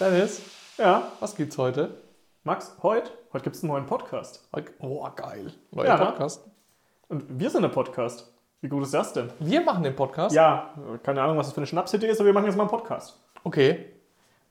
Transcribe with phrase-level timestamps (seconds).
[0.00, 0.42] Dennis,
[0.78, 2.02] Ja, was gibt's heute?
[2.44, 4.46] Max, heute, heute gibt es einen neuen Podcast.
[4.80, 5.52] Oh, geil.
[5.70, 5.96] Neuer Ja.
[5.96, 6.44] Podcast.
[7.08, 8.32] Und wir sind der Podcast.
[8.60, 9.30] Wie gut ist das denn?
[9.38, 10.34] Wir machen den Podcast?
[10.34, 10.70] Ja,
[11.02, 13.18] keine Ahnung, was das für eine Schnapsidee ist, aber wir machen jetzt mal einen Podcast.
[13.44, 13.86] Okay.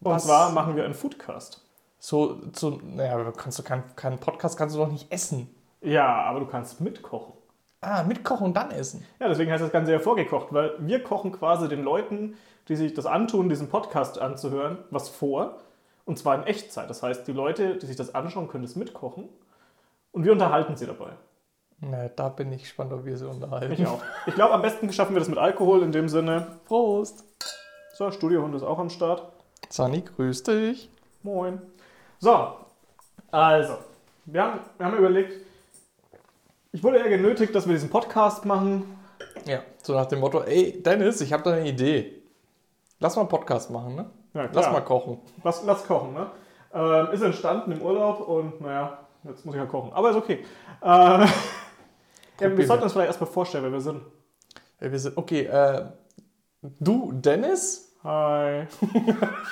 [0.02, 1.62] Und Was- zwar machen wir einen Foodcast.
[2.00, 5.54] So, so, naja, kannst du keinen keinen Podcast kannst du doch nicht essen.
[5.82, 7.34] Ja, aber du kannst mitkochen.
[7.82, 9.06] Ah, mitkochen und dann essen.
[9.20, 12.36] Ja, deswegen heißt das Ganze ja vorgekocht, weil wir kochen quasi den Leuten,
[12.68, 15.60] die sich das antun, diesen Podcast anzuhören, was vor.
[16.06, 16.90] Und zwar in Echtzeit.
[16.90, 19.30] Das heißt, die Leute, die sich das anschauen, können das mitkochen.
[20.12, 21.12] Und wir unterhalten sie dabei.
[21.80, 23.74] Na, da bin ich gespannt, ob wir sie unterhalten.
[23.74, 24.02] Ich auch.
[24.28, 26.60] Ich glaube, am besten schaffen wir das mit Alkohol in dem Sinne.
[26.66, 27.26] Prost.
[27.94, 29.24] So, Studiohund ist auch am Start.
[29.70, 30.90] Sani, grüß dich.
[31.24, 31.62] Moin.
[32.20, 32.56] So,
[33.32, 33.78] also,
[34.26, 35.34] wir haben, wir haben überlegt,
[36.72, 38.98] ich wurde ja genötigt, dass wir diesen Podcast machen.
[39.46, 42.22] Ja, so nach dem Motto, ey, Dennis, ich habe da eine Idee.
[43.00, 44.06] Lass mal einen Podcast machen, ne?
[44.34, 45.20] Ja, Lass mal kochen.
[45.44, 46.28] Lass, lass kochen, ne?
[46.74, 49.94] Ähm, ist entstanden im Urlaub und naja, jetzt muss ich ja kochen.
[49.94, 50.46] Aber ist okay.
[50.82, 51.28] Äh, ja,
[52.40, 54.02] wir sollten uns vielleicht erstmal vorstellen, wer wir sind.
[54.82, 55.86] Ja, wir sind, okay, äh,
[56.62, 57.94] du, Dennis?
[58.04, 58.68] Hi.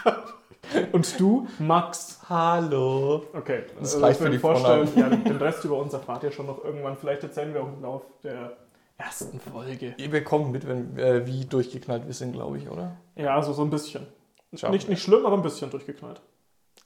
[0.91, 2.21] und du, Max.
[2.29, 3.23] Hallo.
[3.33, 4.89] Okay, Das also, reicht für die vorstellen.
[4.95, 6.97] Ja, den- Rest über uns erfahrt ihr schon noch irgendwann.
[6.97, 8.57] Vielleicht erzählen wir auch im Laufe der
[8.97, 9.95] ersten Folge.
[9.97, 12.97] Wir kommen mit, wenn, äh, wie durchgeknallt wir sind, glaube ich, oder?
[13.15, 14.07] Ja, also so ein bisschen.
[14.51, 14.69] Nicht, wir.
[14.71, 16.21] nicht schlimm, aber ein bisschen durchgeknallt.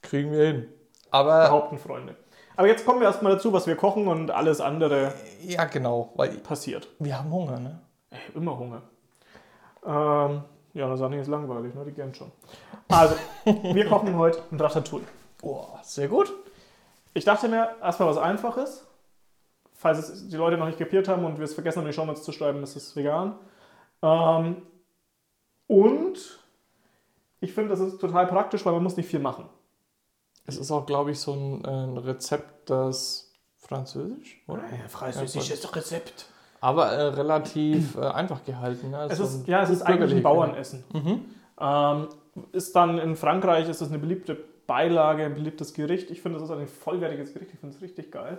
[0.02, 0.68] Kriegen wir hin.
[1.10, 2.16] Aber, Behaupten Freunde.
[2.56, 6.30] Aber jetzt kommen wir erstmal dazu, was wir kochen und alles andere ja, genau, weil
[6.38, 6.88] passiert.
[6.98, 7.80] wir haben Hunger, ne?
[8.10, 8.82] Ey, immer Hunger.
[9.86, 10.42] Ähm,
[10.74, 11.84] ja, das ist langweilig, ne?
[11.84, 12.32] Die gern schon.
[12.88, 15.06] Also, wir kochen heute ein Ratatouille.
[15.40, 16.32] Boah, sehr gut.
[17.14, 18.87] Ich dachte mir, erstmal was Einfaches.
[19.80, 21.94] Falls es die Leute noch nicht kapiert haben und wir es vergessen haben, in die
[21.94, 23.36] Shownotes zu schreiben, ist es vegan.
[24.02, 24.62] Ähm,
[25.68, 26.40] und
[27.38, 29.48] ich finde, das ist total praktisch, weil man muss nicht viel machen.
[30.46, 34.64] Es ist auch, glaube ich, so ein, äh, ein Rezept, das französisch, oder?
[34.88, 36.26] französisches Rezept.
[36.60, 38.90] Aber äh, relativ äh, einfach gehalten.
[38.90, 39.06] Ne?
[39.08, 40.82] Es ist, ja, es ist eigentlich ein Bauernessen.
[40.92, 41.24] Mhm.
[41.60, 42.08] Ähm,
[42.50, 46.10] ist dann in Frankreich ist es eine beliebte Beilage, ein beliebtes Gericht.
[46.10, 47.52] Ich finde, das ist ein vollwertiges Gericht.
[47.52, 48.38] Ich finde es richtig geil.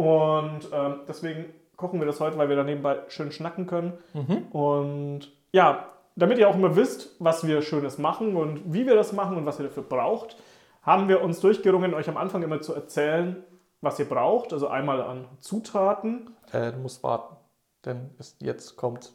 [0.00, 3.98] Und ähm, deswegen kochen wir das heute, weil wir da nebenbei schön schnacken können.
[4.14, 4.46] Mhm.
[4.50, 9.12] Und ja, damit ihr auch immer wisst, was wir Schönes machen und wie wir das
[9.12, 10.38] machen und was ihr dafür braucht,
[10.80, 13.44] haben wir uns durchgerungen, euch am Anfang immer zu erzählen,
[13.82, 14.54] was ihr braucht.
[14.54, 16.30] Also einmal an Zutaten.
[16.50, 17.36] Äh, du musst warten,
[17.84, 19.12] denn es, jetzt kommt,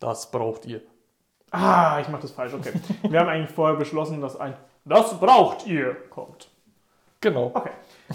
[0.00, 0.80] das braucht ihr.
[1.52, 2.72] Ah, ich mache das falsch, okay.
[3.08, 4.54] wir haben eigentlich vorher beschlossen, dass ein
[4.84, 6.48] Das braucht ihr kommt.
[7.20, 7.52] Genau.
[7.54, 7.70] Okay,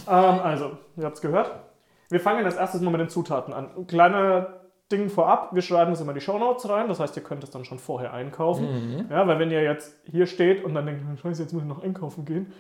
[0.10, 1.65] ähm, also, ihr habt es gehört.
[2.10, 3.70] Wir fangen als erstes mal mit den Zutaten an.
[3.76, 4.62] Ein kleiner
[4.92, 7.50] Ding vorab, wir schreiben das immer in die Shownotes rein, das heißt, ihr könnt es
[7.50, 8.98] dann schon vorher einkaufen.
[8.98, 9.06] Mhm.
[9.10, 11.82] Ja, weil wenn ihr jetzt hier steht und dann denkt, scheiße, jetzt muss ich noch
[11.82, 12.54] einkaufen gehen,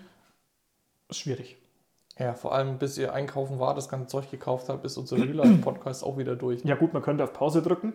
[1.07, 1.57] ist schwierig.
[2.17, 5.33] Ja, vor allem bis ihr einkaufen war, das ganze Zeug gekauft habt, ist unser Real
[5.33, 6.63] Life Podcast auch wieder durch.
[6.63, 7.93] Ja gut, man könnte auf Pause drücken.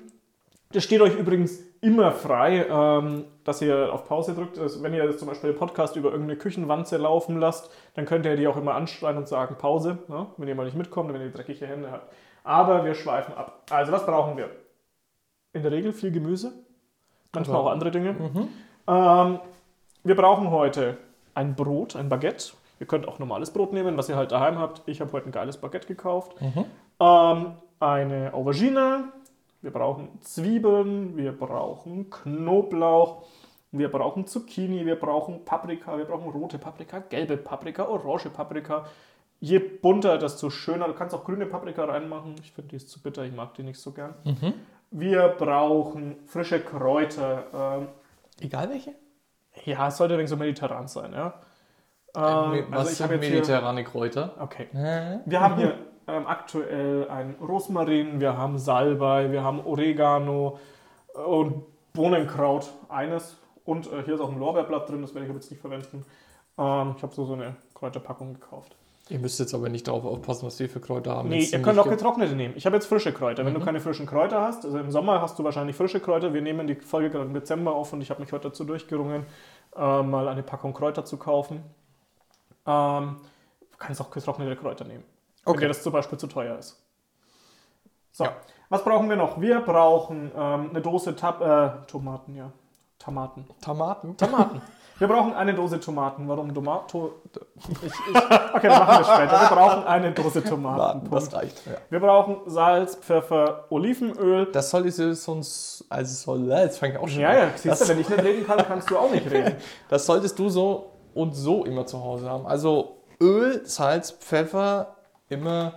[0.72, 4.58] Das steht euch übrigens immer frei, ähm, dass ihr auf Pause drückt.
[4.58, 8.24] Also wenn ihr jetzt zum Beispiel den Podcast über irgendeine Küchenwanze laufen lasst, dann könnt
[8.24, 10.26] ihr die auch immer anschreien und sagen Pause, ne?
[10.36, 12.12] wenn ihr mal nicht mitkommt, wenn ihr dreckige Hände habt.
[12.44, 13.64] Aber wir schweifen ab.
[13.70, 14.50] Also was brauchen wir?
[15.52, 16.52] In der Regel viel Gemüse,
[17.32, 17.68] manchmal Genau.
[17.68, 18.12] auch andere Dinge.
[18.12, 18.48] Mhm.
[18.86, 19.40] Ähm,
[20.04, 20.98] wir brauchen heute
[21.34, 22.52] ein Brot, ein Baguette.
[22.78, 24.82] Ihr könnt auch normales Brot nehmen, was ihr halt daheim habt.
[24.86, 26.40] Ich habe heute ein geiles Baguette gekauft.
[26.40, 26.64] Mhm.
[27.00, 29.04] Ähm, eine Aubergine,
[29.62, 33.24] wir brauchen Zwiebeln, wir brauchen Knoblauch,
[33.72, 38.86] wir brauchen Zucchini, wir brauchen Paprika, wir brauchen rote Paprika, gelbe Paprika, orange Paprika.
[39.38, 40.86] Je bunter, desto schöner.
[40.86, 42.34] Du kannst auch grüne Paprika reinmachen.
[42.42, 44.14] Ich finde, die ist zu bitter, ich mag die nicht so gern.
[44.24, 44.52] Mhm.
[44.90, 47.44] Wir brauchen frische Kräuter.
[47.54, 47.88] Ähm,
[48.40, 48.94] Egal welche?
[49.64, 51.40] ja, es sollte wenig so mediterran sein, ja.
[52.14, 54.34] Äh, Ähm, was also ich sind habe jetzt hier, mediterrane Kräuter?
[54.40, 54.68] Okay.
[54.72, 55.74] Wir haben hier
[56.10, 60.58] ähm, aktuell ein Rosmarin, wir haben Salbei, wir haben Oregano
[61.14, 61.62] äh, und
[61.92, 63.36] Bohnenkraut, eines.
[63.64, 66.04] Und äh, hier ist auch ein Lorbeerblatt drin, das werde ich aber jetzt nicht verwenden.
[66.58, 68.76] Ähm, ich habe so, so eine Kräuterpackung gekauft.
[69.08, 71.28] Ihr müsst jetzt aber nicht darauf aufpassen, was wir für Kräuter haben.
[71.30, 72.54] Nee, ihr könnt auch ge- getrocknete nehmen.
[72.56, 73.44] Ich habe jetzt frische Kräuter.
[73.44, 73.64] Wenn du Mhm.
[73.64, 76.32] keine frischen Kräuter hast, also im Sommer hast du wahrscheinlich frische Kräuter.
[76.32, 79.26] Wir nehmen die Folge gerade im Dezember auf und ich habe mich heute dazu durchgerungen,
[79.76, 81.62] äh, mal eine Packung Kräuter zu kaufen.
[82.66, 83.16] Ähm,
[83.72, 85.02] du kannst auch getrocknete Kräuter nehmen,
[85.44, 85.60] wenn Okay.
[85.62, 86.76] dir das zum Beispiel zu teuer ist.
[88.12, 88.32] So, Ja.
[88.68, 89.40] was brauchen wir noch?
[89.40, 92.50] Wir brauchen ähm, eine Dose Tab äh, Tomaten, ja.
[92.98, 93.46] Tomaten.
[93.62, 94.16] Tomaten.
[94.16, 94.60] Tomaten.
[95.00, 96.28] Wir brauchen eine Dose Tomaten.
[96.28, 97.14] Warum Tomato?
[97.82, 98.16] Ich, ich,
[98.54, 99.40] okay, das machen wir später.
[99.40, 101.10] Wir brauchen eine Dose Tomaten.
[101.10, 101.34] Das Punkt.
[101.42, 101.66] reicht.
[101.66, 101.72] Ja.
[101.88, 104.52] Wir brauchen Salz, Pfeffer, Olivenöl.
[104.52, 107.36] Das soll diese sonst, also soll, jetzt fange ich auch schon Ja, an.
[107.38, 109.56] ja, siehst das, du, wenn ich nicht reden kann, kannst du auch nicht reden.
[109.88, 112.46] das solltest du so und so immer zu Hause haben.
[112.46, 114.96] Also Öl, Salz, Pfeffer
[115.30, 115.74] immer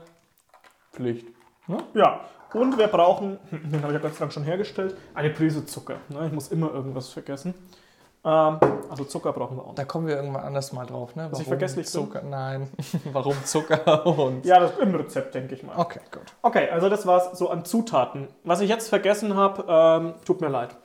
[0.92, 1.28] Pflicht.
[1.68, 1.78] Ne?
[1.94, 2.22] Ja,
[2.54, 5.98] und wir brauchen, den habe ich ja sei Dank schon hergestellt, eine Prise Zucker.
[6.10, 6.28] Ne?
[6.28, 7.54] Ich muss immer irgendwas vergessen.
[8.26, 8.58] Ähm,
[8.90, 9.76] also Zucker brauchen wir auch.
[9.76, 11.28] Da kommen wir irgendwann anders mal drauf, ne?
[11.30, 11.92] Dass ich vergesslich bin?
[11.92, 12.22] Zucker?
[12.22, 12.70] Nein.
[13.12, 14.46] Warum Zucker und.
[14.46, 15.78] Ja, das ist im Rezept, denke ich mal.
[15.78, 16.34] Okay, gut.
[16.42, 18.30] Okay, also das war's so an Zutaten.
[18.46, 20.76] Was ich jetzt vergessen habe, ähm, tut mir leid.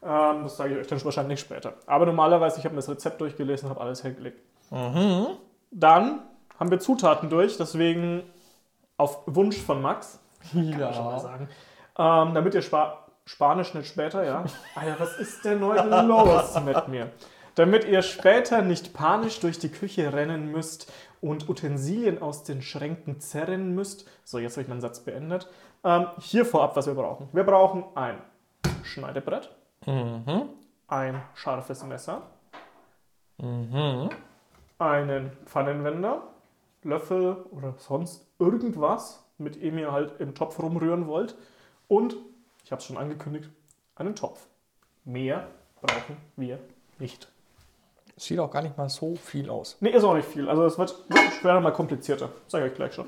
[0.00, 1.74] Ähm, das sage ich euch dann wahrscheinlich später.
[1.86, 4.38] Aber normalerweise, ich habe mir das Rezept durchgelesen, habe alles hergelegt.
[4.70, 5.26] Mhm.
[5.72, 6.20] Dann
[6.58, 8.22] haben wir Zutaten durch, deswegen
[8.96, 10.18] auf Wunsch von Max,
[10.52, 11.18] kann ich schon mal Ja.
[11.18, 11.48] sagen,
[11.98, 14.44] ähm, damit ihr Spa Spanisch nicht später, ja?
[14.76, 17.10] Alter, was ist denn heute los mit mir?
[17.56, 23.18] Damit ihr später nicht panisch durch die Küche rennen müsst und Utensilien aus den Schränken
[23.18, 24.06] zerren müsst.
[24.22, 25.48] So, jetzt habe ich meinen Satz beendet.
[25.82, 27.28] Ähm, hier vorab, was wir brauchen.
[27.32, 28.18] Wir brauchen ein
[28.84, 29.50] Schneidebrett,
[29.86, 30.50] Mhm.
[30.86, 32.22] ein scharfes Messer,
[33.38, 34.10] Mhm.
[34.78, 36.22] einen Pfannenwender,
[36.86, 41.36] Löffel oder sonst irgendwas, mit dem ihr halt im Topf rumrühren wollt.
[41.88, 42.16] Und,
[42.64, 43.50] ich habe es schon angekündigt,
[43.94, 44.46] einen Topf.
[45.04, 45.48] Mehr
[45.80, 46.58] brauchen wir
[46.98, 47.28] nicht.
[48.16, 49.76] Sieht auch gar nicht mal so viel aus.
[49.80, 50.48] Nee, ist auch nicht viel.
[50.48, 50.94] Also es wird,
[51.36, 52.30] später mal komplizierter.
[52.48, 53.06] Sag ich euch gleich schon.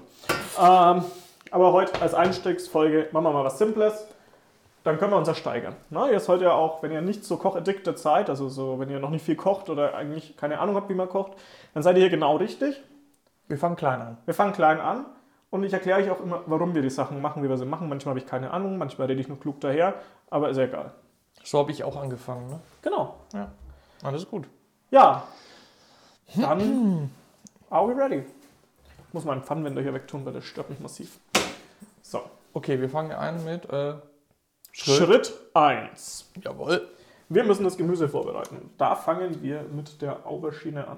[0.58, 1.02] Ähm,
[1.50, 4.06] aber heute als Einstiegsfolge machen wir mal was Simples.
[4.84, 5.74] Dann können wir uns ja steigern.
[5.90, 9.00] Na, ihr sollt ja auch, wenn ihr nicht so kochaddicted seid, also so, wenn ihr
[9.00, 11.32] noch nicht viel kocht oder eigentlich keine Ahnung habt, wie man kocht,
[11.74, 12.80] dann seid ihr hier genau richtig.
[13.48, 14.18] Wir fangen klein an.
[14.24, 15.06] Wir fangen klein an
[15.50, 17.88] und ich erkläre euch auch immer, warum wir die Sachen machen, wie wir sie machen.
[17.88, 19.94] Manchmal habe ich keine Ahnung, manchmal rede ich nur klug daher,
[20.30, 20.92] aber ist egal.
[21.42, 22.60] So habe ich auch angefangen, ne?
[22.82, 23.16] Genau.
[23.32, 23.50] Ja.
[24.02, 24.46] Alles gut.
[24.90, 25.24] Ja,
[26.34, 27.10] dann
[27.70, 28.24] are we ready.
[29.08, 31.18] Ich muss meinen Pfannenwender hier wegtun, weil das stört mich massiv.
[32.02, 32.22] So,
[32.58, 33.94] Okay, wir fangen an mit äh,
[34.72, 36.32] Schritt 1.
[36.42, 36.88] Jawohl.
[37.28, 38.70] Wir müssen das Gemüse vorbereiten.
[38.78, 40.96] Da fangen wir mit der Aubergine an.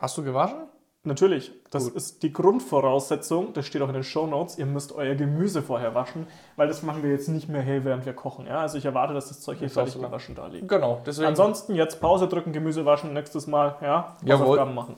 [0.00, 0.64] Hast du gewaschen?
[1.06, 1.96] Natürlich, das Gut.
[1.96, 6.26] ist die Grundvoraussetzung, das steht auch in den Shownotes, ihr müsst euer Gemüse vorher waschen,
[6.56, 8.46] weil das machen wir jetzt nicht mehr hier, während wir kochen.
[8.46, 8.60] Ja?
[8.60, 10.04] Also ich erwarte, dass das Zeug hier Das fertig lang.
[10.10, 10.66] gewaschen da liegt.
[10.66, 11.28] Genau, deswegen.
[11.28, 14.16] Ansonsten jetzt Pause drücken, Gemüse waschen, nächstes Mal, ja.
[14.26, 14.96] Hausaufgaben machen.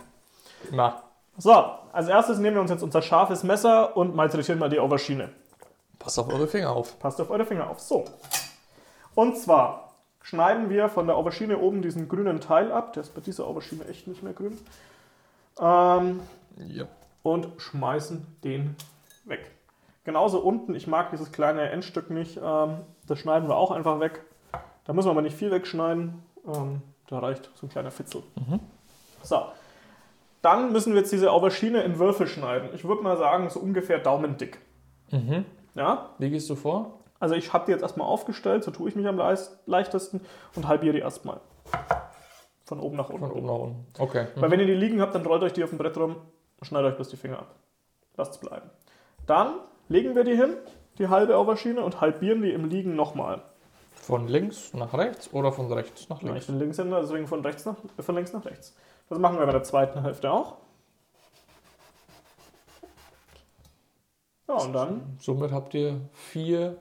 [0.70, 1.02] Na,
[1.38, 1.52] So,
[1.92, 5.30] als erstes nehmen wir uns jetzt unser scharfes Messer und malträtieren mal die Aubergine.
[5.98, 6.96] passt auf eure Finger auf.
[7.00, 7.80] Passt auf eure Finger auf.
[7.80, 8.04] So.
[9.16, 9.90] Und zwar
[10.22, 12.92] schneiden wir von der Aubergine oben diesen grünen Teil ab.
[12.92, 14.56] Der ist bei dieser Aubergine echt nicht mehr grün.
[15.60, 16.20] Ähm,
[16.56, 16.86] Ja.
[17.22, 18.76] und schmeißen den
[19.24, 19.50] weg.
[20.04, 22.38] Genauso unten, ich mag dieses kleine Endstück nicht.
[22.42, 24.22] Ähm, das schneiden wir auch einfach weg.
[24.84, 26.22] Da müssen wir aber nicht viel wegschneiden.
[26.46, 28.22] Ähm, da reicht so ein kleiner Fitzel.
[29.22, 29.46] So.
[30.42, 32.68] Dann müssen wir jetzt diese Aubergine in Würfel schneiden.
[32.72, 34.58] Ich würde mal sagen, so ungefähr daumendick.
[35.10, 35.44] Mhm.
[35.74, 36.10] Ja?
[36.18, 37.00] Wie gehst du vor?
[37.18, 39.20] Also ich habe die jetzt erstmal aufgestellt, so tue ich mich am
[39.66, 40.20] leichtesten
[40.54, 41.40] und halbiere die erstmal.
[42.66, 43.20] Von oben nach unten.
[43.20, 43.86] Von oben nach unten.
[43.98, 44.26] Okay.
[44.34, 46.16] Weil wenn ihr die liegen habt, dann rollt euch die auf dem Brett rum,
[46.62, 47.54] schneidet euch bloß die Finger ab.
[48.16, 48.68] Lasst es bleiben.
[49.26, 50.56] Dann legen wir die hin,
[50.98, 53.42] die halbe Aubergine, und halbieren die im Liegen nochmal.
[53.94, 56.46] Von links nach rechts oder von rechts nach Ja, ich links?
[56.46, 58.76] bin Linkshänder, deswegen von, rechts nach, äh, von links nach rechts.
[59.08, 60.56] Das machen wir bei der zweiten Hälfte auch.
[64.48, 66.76] Ja, und dann Somit habt ihr vier.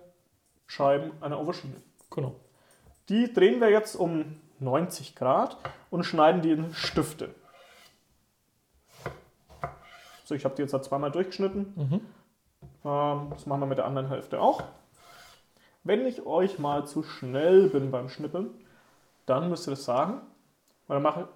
[0.68, 1.76] Scheiben einer Aubergine.
[2.10, 2.34] Genau.
[3.10, 5.58] Die drehen wir jetzt um 90 Grad
[5.90, 7.30] und schneiden die in Stifte.
[10.24, 11.74] So, ich habe die jetzt halt zweimal durchgeschnitten.
[11.76, 12.02] Mhm.
[12.84, 14.64] Ähm, das machen wir mit der anderen Hälfte auch.
[15.84, 18.50] Wenn ich euch mal zu schnell bin beim Schnippeln,
[19.28, 20.22] dann müsst ihr das sagen.
[20.88, 21.28] Weil dann mache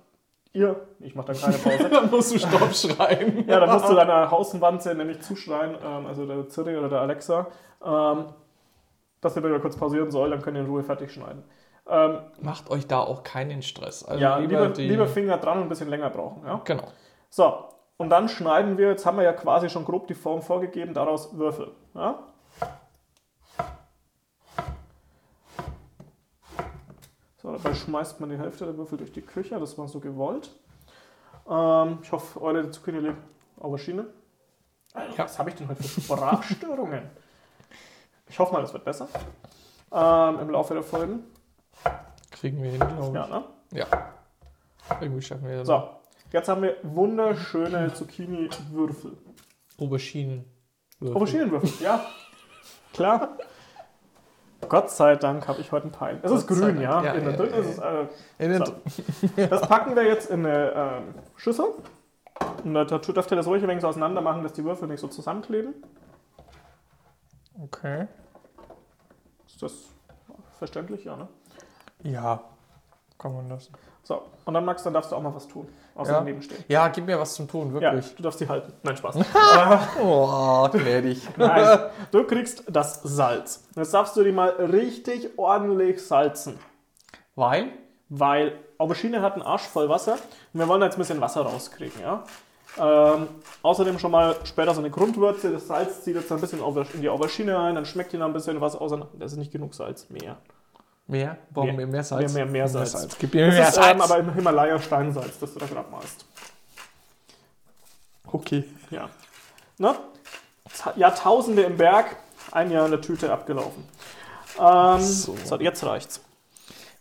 [0.53, 1.89] ihr, ich mache dann keine Pause.
[1.89, 3.47] Dann musst du Stopp schreien.
[3.47, 7.47] ja, dann musst du deiner Hauswanze nämlich zuschreien, ähm, also der Zirri oder der Alexa,
[7.85, 8.25] ähm,
[9.21, 11.43] dass ihr bitte kurz pausieren soll, dann könnt ihr in Ruhe fertig schneiden.
[11.89, 14.03] Ähm, Macht euch da auch keinen Stress.
[14.05, 14.87] Also ja, lieber, lieber, die.
[14.87, 16.45] lieber Finger dran und ein bisschen länger brauchen.
[16.45, 16.61] Ja?
[16.63, 16.83] Genau.
[17.29, 17.65] So,
[17.97, 21.35] und dann schneiden wir, jetzt haben wir ja quasi schon grob die Form vorgegeben, daraus
[21.37, 21.71] Würfel.
[21.95, 22.19] Ja?
[27.41, 30.51] So, dabei schmeißt man die Hälfte der Würfel durch die Küche, das war so gewollt.
[31.49, 33.17] Ähm, ich hoffe, eure Zucchini lebt
[33.59, 34.05] Aubergine.
[34.93, 35.23] Alter, Ja.
[35.23, 37.09] Was habe ich denn heute für Sprachstörungen?
[38.27, 39.07] ich hoffe mal, das wird besser
[39.91, 41.23] ähm, im Laufe der Folgen.
[42.39, 43.29] Kriegen wir hin, glaube Ja, ich.
[43.29, 43.43] ne?
[43.71, 43.87] Ja.
[45.01, 45.67] Irgendwie schaffen wir das.
[45.67, 45.89] So,
[46.31, 49.17] jetzt haben wir wunderschöne Zucchini-Würfel.
[49.79, 50.45] Auberginen.
[51.01, 52.05] Auberginenwürfel, ja.
[52.93, 53.37] Klar.
[54.67, 56.19] Gott sei Dank habe ich heute einen Teil.
[56.21, 57.01] Es ist Gott sei grün, ja.
[57.03, 58.07] Ja, In der ja, dritten ja, ist es, äh,
[58.39, 58.73] In den So.
[59.49, 61.03] das packen wir jetzt in eine ähm,
[61.37, 61.65] Schüssel.
[62.63, 64.99] Und da dürft ihr das ruhig ein wenig so auseinander machen, dass die Würfel nicht
[64.99, 65.73] so zusammenkleben.
[67.61, 68.07] Okay.
[69.47, 69.73] Ist das
[70.57, 71.05] verständlich?
[71.05, 71.27] Ja, ne?
[72.03, 72.41] Ja.
[73.17, 73.69] Kann man das.
[74.03, 75.67] So, und dann Max, dann darfst du auch mal was tun.
[75.95, 76.19] Außer Ja.
[76.19, 76.63] daneben stehen.
[76.69, 78.15] Ja, gib mir was zum Tun, Ja, wirklich.
[78.15, 78.71] du darfst die halten.
[78.83, 79.15] Nein, Spaß.
[80.01, 81.21] Oh, gnädig.
[81.37, 81.79] Nein,
[82.11, 83.65] du kriegst das Salz.
[83.75, 86.57] Jetzt darfst du die mal richtig ordentlich salzen.
[87.35, 87.67] Weil?
[88.07, 90.13] Weil Aubergine hat einen Arsch voll Wasser
[90.53, 92.01] und wir wollen jetzt ein bisschen Wasser rauskriegen.
[92.01, 92.23] Ja?
[92.79, 93.27] Ähm,
[93.61, 95.51] außerdem schon mal später so eine Grundwürze.
[95.51, 96.61] Das Salz zieht jetzt ein bisschen
[96.93, 98.93] in die Aubergine ein, dann schmeckt die noch ein bisschen was aus.
[99.19, 100.37] Das ist nicht genug Salz, mehr.
[101.09, 101.37] Mehr?
[101.49, 102.33] Warum mehr, mehr Salz?
[102.33, 103.17] Mehr, mehr, mehr Salz.
[103.17, 103.93] Gib mir mehr Salz.
[103.93, 106.23] ähm, aber im Himalaya Steinsalz, das du da gerade malst.
[108.31, 108.63] okay.
[108.91, 109.09] Ja.
[109.79, 109.95] Ne?
[110.97, 112.15] Jahrtausende im Berg,
[112.51, 113.83] ein Jahr in der Tüte abgelaufen.
[114.59, 115.35] Ähm, so.
[115.43, 115.59] So.
[115.59, 116.21] jetzt reicht's.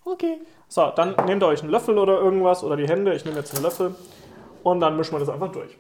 [0.07, 0.39] Okay.
[0.69, 3.15] So, dann nehmt ihr euch einen Löffel oder irgendwas oder die Hände.
[3.15, 3.95] Ich nehme jetzt einen Löffel
[4.63, 5.77] und dann mischen wir das einfach durch.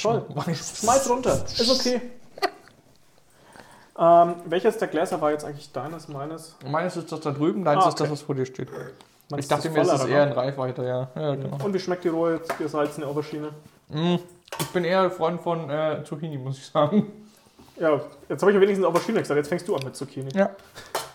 [0.00, 0.24] Toll.
[0.54, 1.44] Schmeiß runter.
[1.46, 2.00] Ist okay.
[3.98, 6.56] Ähm, welches der Gläser war jetzt eigentlich deines, meines?
[6.66, 8.12] Meines ist das da drüben, deins Ah, ist das, okay.
[8.12, 8.68] was vor dir steht.
[9.30, 11.08] Meins Ich dachte mir, es ist eher ein Reifweiter, ja.
[11.14, 11.64] Ja, genau.
[11.64, 13.50] Und wie schmeckt die rohe, jetzt gesalzene Aubergine?
[13.88, 14.16] Mm,
[14.60, 17.10] Ich bin eher Freund von äh, Zucchini, muss ich sagen.
[17.76, 19.36] Ja, jetzt habe ich ja wenigstens Aubergine gesagt.
[19.38, 20.28] Jetzt fängst du an mit Zucchini.
[20.34, 20.50] Ja.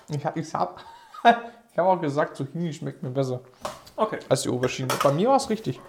[0.09, 0.79] Ich habe ich hab,
[1.23, 3.41] ich hab auch gesagt, Zucchini schmeckt mir besser
[3.95, 4.87] Okay, als die Aubergine.
[5.03, 5.79] Bei mir war es richtig.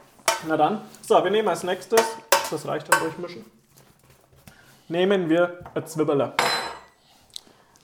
[0.47, 0.81] na dann.
[1.07, 2.03] So, wir nehmen als nächstes,
[2.51, 3.45] das reicht dann durchmischen,
[4.89, 6.33] nehmen wir eine Zwibberle.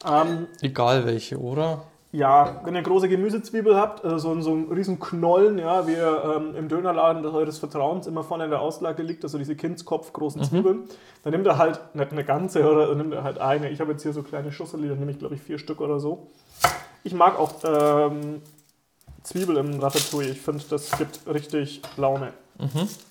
[0.06, 1.82] Ähm, Egal welche, oder?
[2.12, 5.94] Ja, wenn ihr große Gemüsezwiebel habt, äh, so, in so einem riesen Knollen, ja, wie
[5.94, 10.44] ähm, im Dönerladen eures Vertrauens immer vorne in der Auslage liegt, also diese Kindskopf großen
[10.44, 10.84] Zwiebeln,
[11.24, 13.68] dann nimmt ihr halt nicht eine ganze oder dann nimmt ihr halt eine.
[13.70, 15.98] Ich habe jetzt hier so kleine Schüssel, dann nehme ich glaube ich vier Stück oder
[15.98, 16.28] so.
[17.02, 18.42] Ich mag auch ähm,
[19.24, 20.30] Zwiebel im Ratatouille.
[20.30, 22.32] Ich finde, das gibt richtig Laune.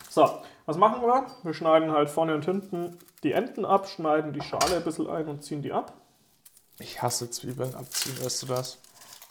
[0.09, 0.29] So,
[0.65, 1.25] was machen wir?
[1.43, 5.27] Wir schneiden halt vorne und hinten die Enden ab, schneiden die Schale ein bisschen ein
[5.27, 5.91] und ziehen die ab.
[6.79, 8.79] Ich hasse Zwiebeln abziehen, weißt du das?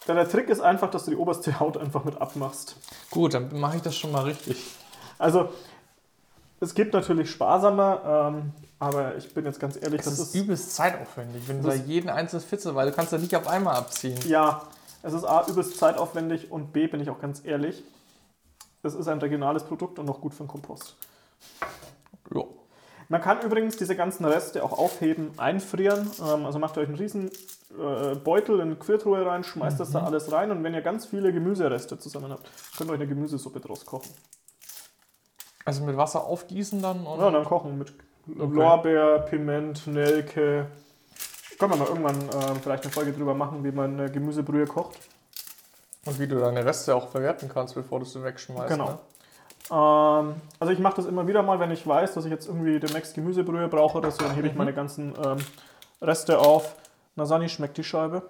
[0.06, 2.76] Denn der Trick ist einfach, dass du die oberste Haut einfach mit abmachst.
[3.10, 4.56] Gut, dann mache ich das schon mal richtig.
[5.18, 5.50] Also,
[6.60, 10.34] es gibt natürlich sparsamer, ähm, aber ich bin jetzt ganz ehrlich, Das, das, ist, ist,
[10.34, 13.76] übelst zeitaufwendig, wenn du da jeden einzelnen Fitze, weil du kannst ja nicht auf einmal
[13.76, 14.18] abziehen.
[14.26, 14.62] ja,
[15.02, 17.82] es ist A, übelst zeitaufwendig und B, bin ich auch ganz ehrlich,
[18.82, 20.96] es ist ein regionales Produkt und noch gut für den Kompost.
[22.34, 22.42] Ja.
[23.08, 26.10] Man kann übrigens diese ganzen Reste auch aufheben, einfrieren.
[26.20, 27.30] Ähm, also macht euch einen riesen
[27.78, 31.32] äh, Beutel in Gefriertruhe rein, schmeißt das da alles rein und wenn ihr ganz viele
[31.32, 34.10] Gemüsereste zusammen habt, könnt ihr euch eine Gemüsesuppe draus kochen.
[35.64, 37.92] Also mit Wasser aufgießen dann und Ja, dann kochen mit
[38.26, 40.66] Lorbeer, Piment, Nelke.
[41.58, 44.98] Können wir mal irgendwann ähm, vielleicht eine Folge drüber machen, wie man eine Gemüsebrühe kocht.
[46.04, 48.68] Und wie du deine Reste auch verwerten kannst, bevor du sie wegschmeißt.
[48.68, 48.88] Genau.
[48.90, 48.98] Ne?
[49.70, 52.78] Ähm, also ich mache das immer wieder mal, wenn ich weiß, dass ich jetzt irgendwie
[52.80, 54.58] demnächst Gemüsebrühe brauche oder so, dann hebe ich Mhm.
[54.58, 55.38] meine ganzen ähm,
[56.00, 56.74] Reste auf.
[57.16, 58.22] Na Sani, schmeckt die Scheibe?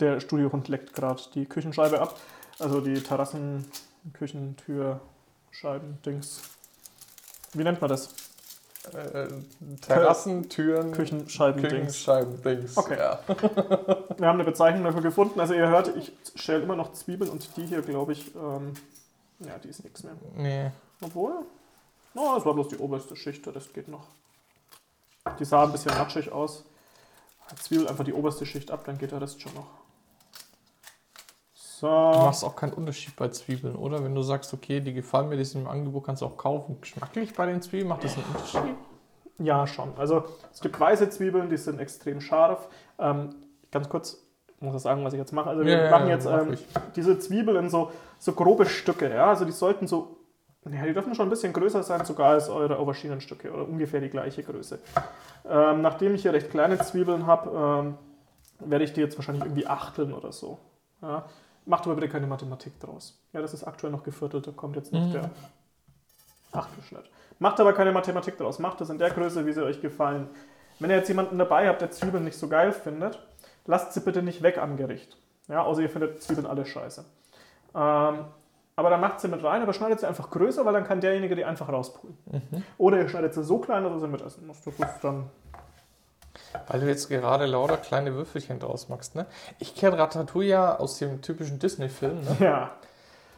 [0.00, 2.18] Der Studiohund leckt gerade die Küchenscheibe ab.
[2.58, 3.66] Also die Terrassen,
[4.14, 5.00] Küchentür,
[5.50, 6.40] Scheiben, Dings.
[7.52, 8.08] Wie nennt man das?
[8.94, 9.28] Äh,
[9.80, 11.72] Terrassen, Türen, Küchenscheiben, Dings.
[11.72, 12.76] Küchenscheiben, Dings.
[12.76, 12.98] Okay.
[12.98, 13.20] Ja.
[14.16, 15.38] Wir haben eine Bezeichnung dafür gefunden.
[15.38, 18.72] Also ihr hört, ich schäle immer noch Zwiebeln und die hier, glaube ich, ähm,
[19.46, 20.14] ja, die ist nichts mehr.
[20.34, 20.70] Nee.
[21.00, 21.44] Obwohl,
[22.14, 24.06] no, es war bloß die oberste Schicht, Rest geht noch.
[25.38, 26.64] Die sah ein bisschen matschig aus.
[27.60, 29.66] Zwiebel einfach die oberste Schicht ab, dann geht der Rest schon noch.
[31.54, 31.88] Du So.
[31.88, 34.02] machst auch keinen Unterschied bei Zwiebeln, oder?
[34.04, 36.80] Wenn du sagst, okay, die gefallen mir, die sind im Angebot, kannst du auch kaufen.
[36.80, 38.76] Geschmacklich bei den Zwiebeln macht das einen Unterschied?
[39.38, 39.92] Ja, schon.
[39.98, 42.68] Also es gibt weiße Zwiebeln, die sind extrem scharf.
[42.98, 43.34] Ähm,
[43.72, 44.18] ganz kurz,
[44.62, 45.50] ich muss das sagen, was ich jetzt mache.
[45.50, 46.56] Also wir Ja, ja, machen ja, jetzt mach ähm,
[46.94, 47.90] diese Zwiebeln in so,
[48.20, 49.12] so grobe Stücke.
[49.12, 49.26] Ja?
[49.26, 50.18] Also die sollten so,
[50.70, 54.08] ja, die dürfen schon ein bisschen größer sein, sogar als eure Auberginenstücke oder ungefähr die
[54.08, 54.78] gleiche Größe.
[55.50, 57.50] Ähm, nachdem ich hier recht kleine Zwiebeln habe,
[57.84, 57.98] ähm,
[58.70, 60.60] werde ich die jetzt wahrscheinlich irgendwie achteln oder so.
[61.02, 61.24] Ja?
[61.66, 63.18] Macht aber bitte keine Mathematik draus.
[63.32, 65.12] Ja, das ist aktuell noch geviertelt, da kommt jetzt nicht Mhm.
[65.12, 65.30] der
[66.52, 67.10] Achtelschnitt.
[67.40, 68.58] Macht aber keine Mathematik draus.
[68.60, 70.28] Macht das in der Größe, wie sie euch gefallen.
[70.78, 73.18] Wenn ihr jetzt jemanden dabei habt, der Zwiebeln nicht so geil findet,
[73.66, 75.16] lasst sie bitte nicht weg am Gericht.
[75.48, 77.04] Ja, außer ihr findet Zwiebeln alle scheiße.
[77.74, 78.24] Ähm,
[78.74, 81.36] aber dann macht sie mit rein, aber schneidet sie einfach größer, weil dann kann derjenige
[81.36, 82.16] die einfach rauspulen.
[82.78, 84.66] Oder ihr schneidet sie so klein, dass ihr sie mitessen müsst.
[84.66, 85.30] Das ist dann
[86.68, 89.26] Weil du jetzt gerade lauter kleine Würfelchen draus machst, ne?
[89.58, 92.36] Ich kenne Ratatouille ja aus dem typischen Disney-Film, ne?
[92.40, 92.70] ja.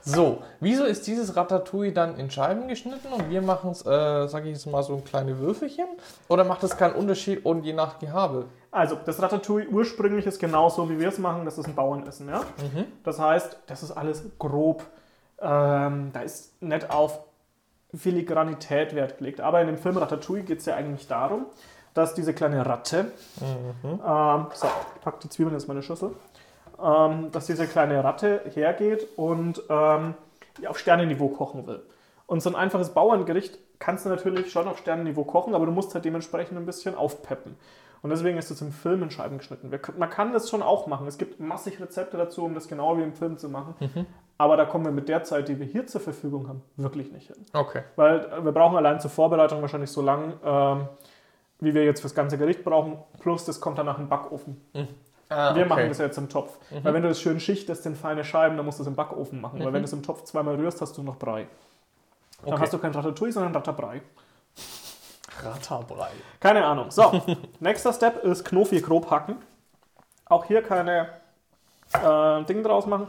[0.06, 4.48] So, wieso ist dieses Ratatouille dann in Scheiben geschnitten und wir machen es, äh, sage
[4.48, 5.86] ich jetzt mal, so ein kleine Würfelchen?
[6.28, 8.44] Oder macht das keinen Unterschied und je nach Gehabe?
[8.74, 11.44] Also, das Ratatouille ursprünglich ist genauso, wie wir es machen.
[11.44, 12.42] Das ist ein Bauernessen, ja?
[13.04, 14.82] Das heißt, das ist alles grob.
[15.40, 17.20] Ähm, da ist nicht auf
[17.94, 19.40] Filigranität Wert gelegt.
[19.40, 21.46] Aber in dem Film Ratatouille geht es ja eigentlich darum,
[21.94, 23.12] dass diese kleine Ratte,
[23.84, 24.66] ähm, so,
[24.96, 26.10] ich pack die Zwiebeln jetzt in meine Schüssel,
[26.82, 30.14] ähm, dass diese kleine Ratte hergeht und ähm,
[30.66, 31.80] auf Sternenniveau kochen will.
[32.26, 35.94] Und so ein einfaches Bauerngericht kannst du natürlich schon auf Sternenniveau kochen, aber du musst
[35.94, 37.56] halt dementsprechend ein bisschen aufpeppen.
[38.04, 39.70] Und deswegen ist es im Film in Scheiben geschnitten.
[39.96, 41.06] Man kann das schon auch machen.
[41.06, 43.74] Es gibt massig Rezepte dazu, um das genau wie im Film zu machen.
[44.36, 47.28] Aber da kommen wir mit der Zeit, die wir hier zur Verfügung haben, wirklich nicht
[47.28, 47.36] hin.
[47.54, 47.80] Okay.
[47.96, 50.88] Weil äh, wir brauchen allein zur Vorbereitung wahrscheinlich so lang, ähm,
[51.60, 52.98] wie wir jetzt fürs ganze Gericht brauchen.
[53.20, 54.60] Plus, das kommt danach im Backofen.
[55.30, 56.58] Ah, Wir machen das jetzt im Topf.
[56.82, 59.40] Weil wenn du das schön schichtest in feine Scheiben, dann musst du es im Backofen
[59.40, 59.60] machen.
[59.60, 61.46] Weil wenn du es im Topf zweimal rührst, hast du noch Brei.
[62.44, 62.62] Dann Okay.
[62.62, 64.02] hast du kein Ratatouille, sondern Rattabrei.
[65.44, 66.08] Ratterbrei.
[66.40, 66.90] Keine Ahnung.
[66.90, 67.22] So,
[67.60, 69.36] nächster Step ist Knofi grob hacken.
[70.26, 71.08] Auch hier keine
[71.92, 73.08] äh, Dinge draus machen.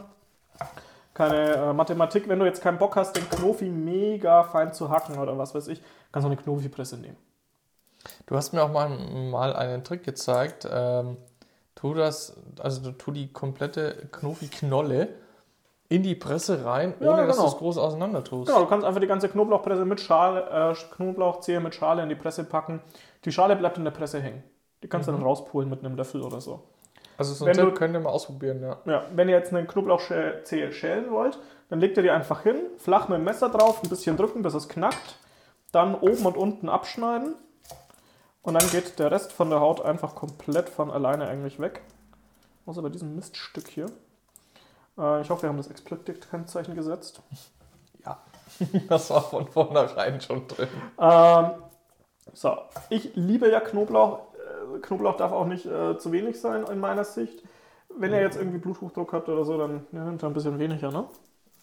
[1.14, 2.28] Keine äh, Mathematik.
[2.28, 5.68] Wenn du jetzt keinen Bock hast, den Knofi mega fein zu hacken oder was weiß
[5.68, 7.16] ich, kannst du eine Knofi-Presse nehmen.
[8.26, 10.68] Du hast mir auch mal, mal einen Trick gezeigt.
[10.70, 11.16] Ähm,
[11.74, 15.08] tu das, also du tu die komplette Knofi-Knolle
[15.88, 17.52] in die Presse rein, Ja, ohne dass du genau.
[17.54, 18.48] es groß auseinander tust.
[18.48, 22.14] Genau, du kannst einfach die ganze Knoblauchpresse mit Schale, äh, Knoblauchzehe mit Schale in die
[22.16, 22.80] Presse packen.
[23.24, 24.42] Die Schale bleibt in der Presse hängen.
[24.82, 26.62] Die kannst du dann rauspulen mit einem Löffel oder so.
[27.18, 28.76] Also so ein Wenn du- Tipp könnt ihr mal ausprobieren, ja.
[28.84, 31.38] Ja, wenn ihr jetzt eine Knoblauchzehe schälen wollt,
[31.70, 34.54] dann legt ihr die einfach hin, flach mit dem Messer drauf, ein bisschen drücken, bis
[34.54, 35.16] es knackt,
[35.72, 37.34] dann oben und unten abschneiden
[38.42, 41.80] und dann geht der Rest von der Haut einfach komplett von alleine eigentlich weg.
[42.66, 43.86] Außer bei diesem Miststück hier.
[44.98, 47.22] Äh, ich hoffe, wir haben das Explicit-Kennzeichen gesetzt.
[48.04, 48.18] Ja.
[48.88, 50.68] Das war von vornherein schon drin.
[50.98, 51.50] Ähm,
[52.32, 52.56] so,
[52.88, 54.20] ich liebe ja Knoblauch.
[54.34, 57.42] Äh, Knoblauch darf auch nicht äh, zu wenig sein in meiner Sicht.
[57.88, 60.90] Wenn ihr jetzt irgendwie Bluthochdruck habt oder so, dann ja, nehmt ihr ein bisschen weniger,
[60.90, 61.06] ne?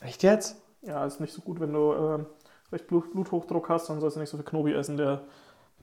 [0.02, 0.58] Echt jetzt?
[0.82, 2.25] Ja, ist nicht so gut, wenn du ähm,
[2.72, 5.22] recht Blut, Bluthochdruck hast, dann sollst du nicht so viel Knobi essen, der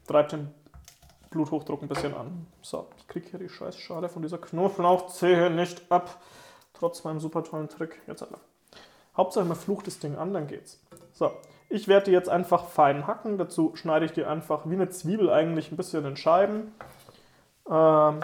[0.07, 0.52] treibt den
[1.30, 2.47] Bluthochdruck ein bisschen an.
[2.62, 6.21] So, ich kriege hier die Scheißschale von dieser Knoblauchzehe nicht ab,
[6.80, 8.00] trotz meinem super tollen Trick.
[8.07, 8.38] Jetzt aber.
[9.16, 10.83] Hauptsache, man flucht das Ding an, dann geht's.
[11.12, 11.31] So,
[11.68, 13.37] ich werde die jetzt einfach fein hacken.
[13.38, 16.72] Dazu schneide ich die einfach wie eine Zwiebel eigentlich ein bisschen in Scheiben.
[17.68, 18.20] Ähm,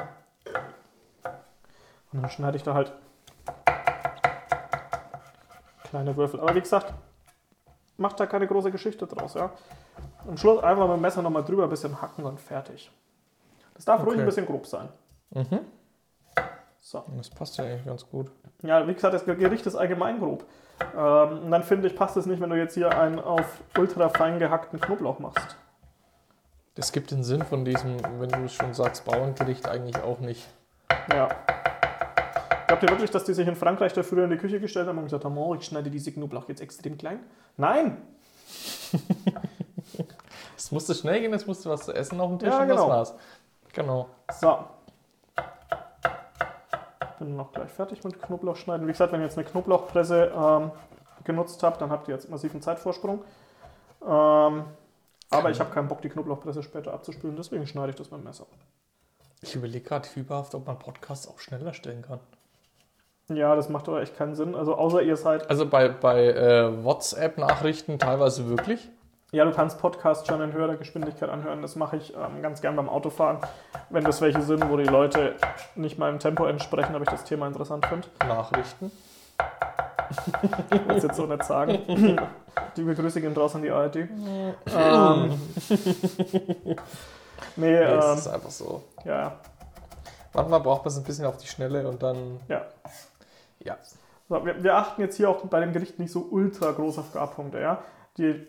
[2.12, 2.92] und dann schneide ich da halt
[5.84, 6.40] kleine Würfel.
[6.40, 6.92] Aber wie gesagt,
[7.98, 9.50] macht da keine große Geschichte draus, ja.
[10.26, 12.90] Am Schluss einfach mit dem Messer nochmal drüber ein bisschen hacken und fertig.
[13.74, 14.20] Das darf ruhig Okay.
[14.20, 14.88] ein bisschen grob sein.
[15.30, 15.60] Mhm.
[16.86, 17.02] So.
[17.16, 18.30] Das passt ja eigentlich ganz gut.
[18.62, 20.44] Ja, wie gesagt, das Gericht ist allgemein grob.
[20.96, 24.08] Ähm, und dann finde ich, passt es nicht, wenn du jetzt hier einen auf ultra
[24.08, 25.56] fein gehackten Knoblauch machst.
[26.76, 30.46] Das gibt den Sinn von diesem, wenn du es schon sagst, Bauerngericht eigentlich auch nicht.
[31.12, 31.28] Ja.
[32.68, 34.98] Glaubt ihr wirklich, dass die sich in Frankreich da früher in die Küche gestellt haben
[34.98, 37.18] und gesagt haben, oh, ich schneide diese Knoblauch jetzt extrem klein?
[37.56, 38.00] Nein!
[40.56, 42.88] Es musste schnell gehen, es musste was zu essen auf dem Tisch Ja, und genau.
[42.88, 43.14] das war's.
[43.74, 44.08] Genau.
[44.32, 44.64] So.
[47.18, 48.86] Bin noch gleich fertig mit Knoblauch schneiden.
[48.86, 50.70] Wie gesagt, wenn ihr jetzt eine Knoblauchpresse ähm,
[51.24, 53.22] genutzt habt, dann habt ihr jetzt massiven Zeitvorsprung.
[54.02, 54.64] Ähm,
[55.30, 58.24] aber ich habe keinen Bock, die Knoblauchpresse später abzuspülen, deswegen schneide ich das mit dem
[58.24, 58.46] Messer.
[59.42, 62.20] Ich überlege gerade fieberhaft, ob man Podcasts auch schneller stellen kann.
[63.28, 64.54] Ja, das macht aber echt keinen Sinn.
[64.54, 65.50] Also außer ihr seid.
[65.50, 68.88] Also bei, bei äh, WhatsApp-Nachrichten teilweise wirklich.
[69.32, 71.60] Ja, du kannst Podcasts schon in höherer Geschwindigkeit anhören.
[71.60, 73.38] Das mache ich ähm, ganz gern beim Autofahren.
[73.90, 75.34] Wenn das welche sind, wo die Leute
[75.74, 78.06] nicht meinem Tempo entsprechen, aber ich das Thema interessant finde.
[78.26, 78.92] Nachrichten.
[80.70, 81.78] Ich will es jetzt so nicht sagen.
[82.76, 83.96] Liebe Grüße gehen draußen an die ARD.
[83.96, 85.40] ähm,
[86.66, 86.76] nee,
[87.56, 88.84] Nee, es ähm, ist einfach so.
[89.04, 89.32] ja,
[90.32, 92.40] Manchmal braucht man es ein bisschen auf die Schnelle und dann.
[92.48, 92.62] ja.
[93.60, 93.76] Ja.
[94.28, 97.12] So, wir, wir achten jetzt hier auch bei dem Gericht nicht so ultra groß auf
[97.12, 97.60] Garpunkte.
[97.60, 97.82] Ja?
[98.18, 98.46] Die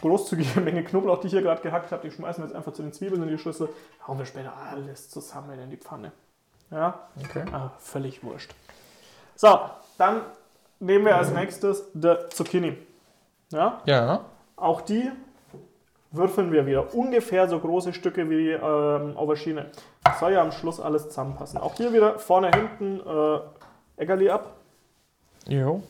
[0.00, 2.82] großzügige Menge Knoblauch, die ich hier gerade gehackt habe, die schmeißen wir jetzt einfach zu
[2.82, 3.68] den Zwiebeln in die Schüssel.
[4.06, 6.12] Hauen wir später alles zusammen in die Pfanne.
[6.70, 7.44] Ja, Okay.
[7.52, 8.54] ah, völlig wurscht.
[9.34, 9.58] So,
[9.96, 10.20] dann
[10.80, 12.76] nehmen wir als nächstes die Zucchini.
[13.50, 14.20] Ja, Ja.
[14.56, 15.10] auch die
[16.10, 16.94] würfeln wir wieder.
[16.94, 19.70] Ungefähr so große Stücke wie ähm, Aubergine.
[20.04, 21.58] Das soll ja am Schluss alles zusammenpassen.
[21.60, 23.40] Auch hier wieder vorne, hinten äh,
[24.02, 24.52] Eggerli ab.
[25.46, 25.82] Jo.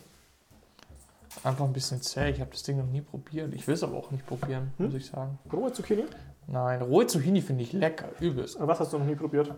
[1.45, 2.31] Einfach ein bisschen zäh.
[2.31, 3.53] Ich habe das Ding noch nie probiert.
[3.55, 4.87] Ich will es aber auch nicht probieren, Hm?
[4.87, 5.39] muss ich sagen.
[5.53, 6.05] Rohe Zucchini.
[6.47, 8.57] Nein, rohe Zucchini finde ich lecker, übelst.
[8.61, 9.53] Was hast du noch nie probiert?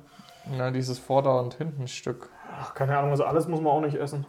[0.56, 2.28] Na, dieses Vorder- und Hintenstück.
[2.52, 4.26] Ach, keine Ahnung, also alles muss man auch nicht essen.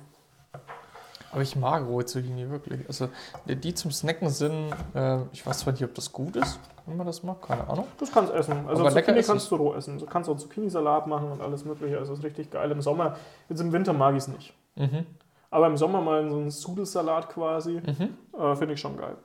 [1.32, 2.86] Aber ich mag rohe Zucchini wirklich.
[2.88, 3.08] Also
[3.48, 7.08] die, zum Snacken sind, äh, ich weiß zwar nicht, ob das gut ist, wenn man
[7.08, 7.88] das mag, keine Ahnung.
[8.00, 8.68] Das kannst du essen.
[8.68, 9.98] Also Aber lecker Zucchini kannst du roh essen.
[9.98, 11.98] Du kannst auch Zucchini-Salat machen und alles mögliche.
[11.98, 13.16] Also ist richtig geil im Sommer.
[13.48, 14.54] Jetzt im Winter mag ich es nicht.
[14.76, 15.06] Mhm.
[15.52, 18.18] Aber im Sommer mal so einen Sudelsalat quasi, Mhm.
[18.40, 19.16] äh, finde ich schon geil.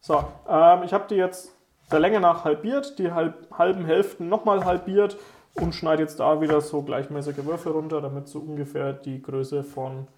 [0.00, 1.52] So, ähm, ich habe die jetzt
[1.92, 5.16] der Länge nach halbiert, die halb, halben Hälften nochmal halbiert
[5.54, 10.08] und schneide jetzt da wieder so gleichmäßige Würfel runter, damit so ungefähr die Größe von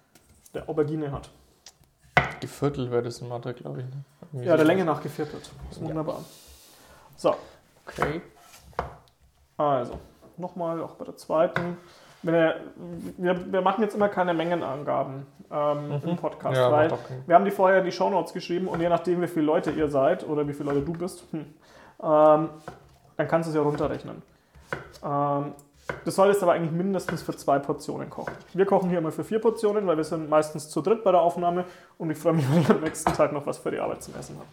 [0.53, 1.29] der Aubergine hat.
[2.39, 3.85] Geviertelt wäre das in Mathe, glaube ich.
[3.85, 4.03] Ne?
[4.31, 4.65] Irgendwie Ja, der.
[4.65, 5.51] Länge nach geviertelt.
[5.71, 5.87] Ist Ja.
[5.87, 6.23] wunderbar.
[7.17, 7.35] So,
[7.85, 8.21] Okay.
[9.57, 9.99] also,
[10.37, 11.77] nochmal auch bei der zweiten.
[12.23, 12.55] Wir,
[13.17, 16.91] wir machen jetzt immer keine Mengenangaben ähm, im Podcast, Ja, weil
[17.25, 19.89] wir haben die vorher in die Shownotes geschrieben und je nachdem, wie viele Leute ihr
[19.89, 22.49] seid oder wie viele Leute du bist, hm, ähm,
[23.17, 24.21] dann kannst du es ja runterrechnen.
[25.03, 25.53] Ähm,
[26.05, 28.33] das soll jetzt aber eigentlich mindestens für zwei Portionen kochen.
[28.53, 31.21] Wir kochen hier immer für vier Portionen, weil wir sind meistens zu dritt bei der
[31.21, 31.65] Aufnahme
[31.97, 34.15] und ich freue mich, wenn ich am nächsten Tag noch was für die Arbeit zum
[34.15, 34.47] Essen habe.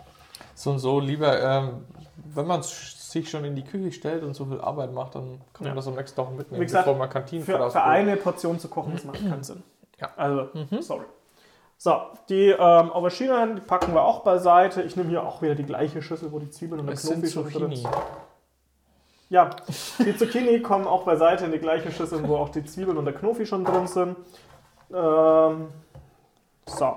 [0.55, 1.87] So und so lieber, ähm,
[2.35, 2.63] wenn man
[3.11, 5.75] sich schon in die Küche stellt und so viel Arbeit macht, dann kann man Ja.
[5.75, 8.69] das am nächsten Tag mitnehmen, Wie gesagt, bevor man Kantinen Für, für eine Portion zu
[8.69, 9.63] kochen, das macht keinen Sinn.
[9.99, 10.11] Ja.
[10.17, 10.49] Also,
[10.81, 11.05] sorry.
[11.77, 12.59] So, die ähm,
[12.93, 14.83] Auberginen, die packen wir auch beiseite.
[14.83, 17.27] Ich nehme hier auch wieder die gleiche Schüssel, wo die Zwiebeln und der schon drin
[17.31, 17.77] Zucchini.
[17.77, 17.89] sind.
[19.31, 19.51] Ja,
[19.99, 23.15] die Zucchini kommen auch beiseite in die gleiche Schüssel, wo auch die Zwiebeln und der
[23.15, 24.17] Knofi schon drin sind.
[24.93, 25.69] Ähm,
[26.67, 26.97] so.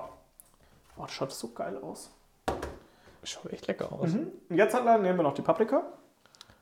[0.96, 2.10] Oh, das schaut so geil aus.
[3.22, 4.10] Schaut echt lecker aus.
[4.12, 4.32] Mhm.
[4.50, 5.82] Und jetzt nehmen wir noch die Paprika.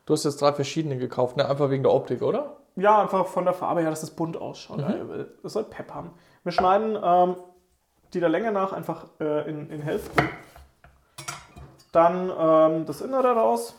[0.07, 1.49] Du hast jetzt drei verschiedene gekauft, ne?
[1.49, 2.57] Einfach wegen der Optik, oder?
[2.77, 4.79] Ja, einfach von der Farbe her, dass das bunt ausschaut.
[4.79, 4.85] Mhm.
[5.19, 6.11] Ja, Das soll Pep haben.
[6.43, 7.37] Wir schneiden ähm,
[8.13, 10.29] die der Länge nach einfach äh, in, in Hälften.
[11.93, 13.75] Dann ähm, das Innere raus.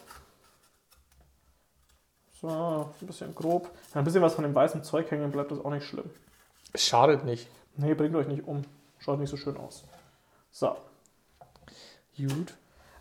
[2.42, 3.70] So, ein bisschen grob.
[3.94, 6.10] Wenn ein bisschen was von dem weißen Zeug hängen bleibt, das auch nicht schlimm.
[6.74, 7.50] Es schadet nicht.
[7.76, 8.64] Nee, bringt euch nicht um.
[9.00, 9.84] Schaut nicht so schön aus.
[10.52, 10.76] So.
[12.18, 12.54] Gut.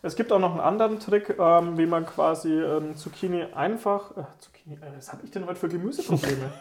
[0.04, 4.10] Es gibt auch noch einen anderen Trick, ähm, wie man quasi ähm, Zucchini einfach.
[4.16, 6.52] Äh, Zucchini, äh, was habe ich denn heute für Gemüseprobleme?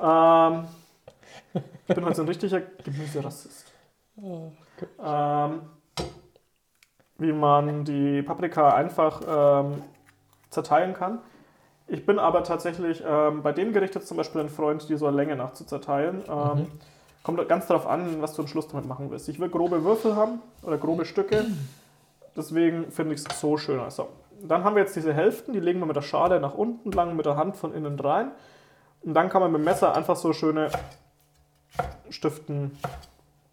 [0.00, 0.64] ähm,
[1.86, 3.72] ich bin heute so ein richtiger Gemüserassist.
[4.18, 5.60] Ähm,
[7.18, 9.20] wie man die Paprika einfach
[9.64, 9.82] ähm,
[10.50, 11.20] zerteilen kann.
[11.86, 15.06] Ich bin aber tatsächlich ähm, bei dem Gericht jetzt zum Beispiel ein Freund, die so
[15.06, 16.24] eine Länge nach zu zerteilen.
[16.28, 16.66] Mhm.
[17.22, 19.28] Kommt ganz darauf an, was du am Schluss damit machen willst.
[19.28, 21.44] Ich will grobe Würfel haben oder grobe Stücke.
[22.36, 23.90] Deswegen finde ich es so schöner.
[23.90, 24.08] So.
[24.42, 27.16] Dann haben wir jetzt diese Hälften, die legen wir mit der Schale nach unten lang,
[27.16, 28.32] mit der Hand von innen rein.
[29.02, 30.70] Und dann kann man mit dem Messer einfach so schöne
[32.10, 32.76] Stiften,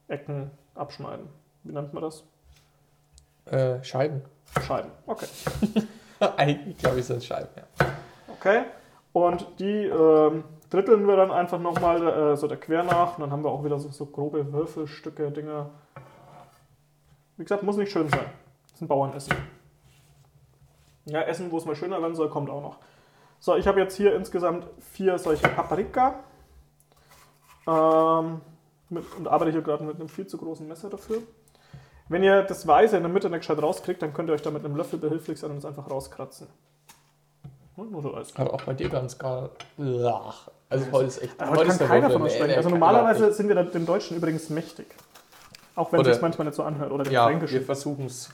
[0.08, 1.28] Ecken abschneiden.
[1.64, 2.24] Wie nennt man das?
[3.46, 4.22] Äh, Scheiben.
[4.66, 4.92] Scheiben.
[5.06, 5.28] Okay.
[6.38, 7.86] Eigentlich glaube ich, sind Scheiben, ja.
[8.28, 8.64] Okay.
[9.14, 13.18] Und die ähm, dritteln wir dann einfach nochmal äh, so der Quer nach.
[13.18, 15.70] Und dann haben wir auch wieder so, so grobe Würfelstücke, Dinge.
[17.38, 18.26] Wie gesagt, muss nicht schön sein.
[18.74, 19.36] Das ist ein Bauernessen.
[21.06, 22.80] Ja, Essen, wo es mal schöner werden soll, kommt auch noch.
[23.40, 26.16] So, ich habe jetzt hier insgesamt vier solche Paprika.
[27.68, 28.42] Ähm,
[28.90, 31.20] mit, und arbeite hier gerade mit einem viel zu großen Messer dafür.
[32.10, 34.52] Wenn ihr das Weiße in der Mitte nicht gescheit rauskriegt, dann könnt ihr euch da
[34.52, 36.48] mit einem Löffel behilflich sein und es einfach rauskratzen.
[37.76, 39.52] Hm, Nur so als Aber auch bei dir ganz gar.
[40.70, 41.40] Also heute ist echt.
[41.40, 42.56] Aber heute kann keiner von uns sprechen.
[42.56, 44.88] Also normalerweise sind wir dem Deutschen übrigens mächtig.
[45.76, 46.92] Auch wenn es sich manchmal nicht so anhört.
[46.92, 47.06] Oder.
[47.06, 47.66] Ja, wir Fränkischen.
[47.66, 48.30] versuchen es.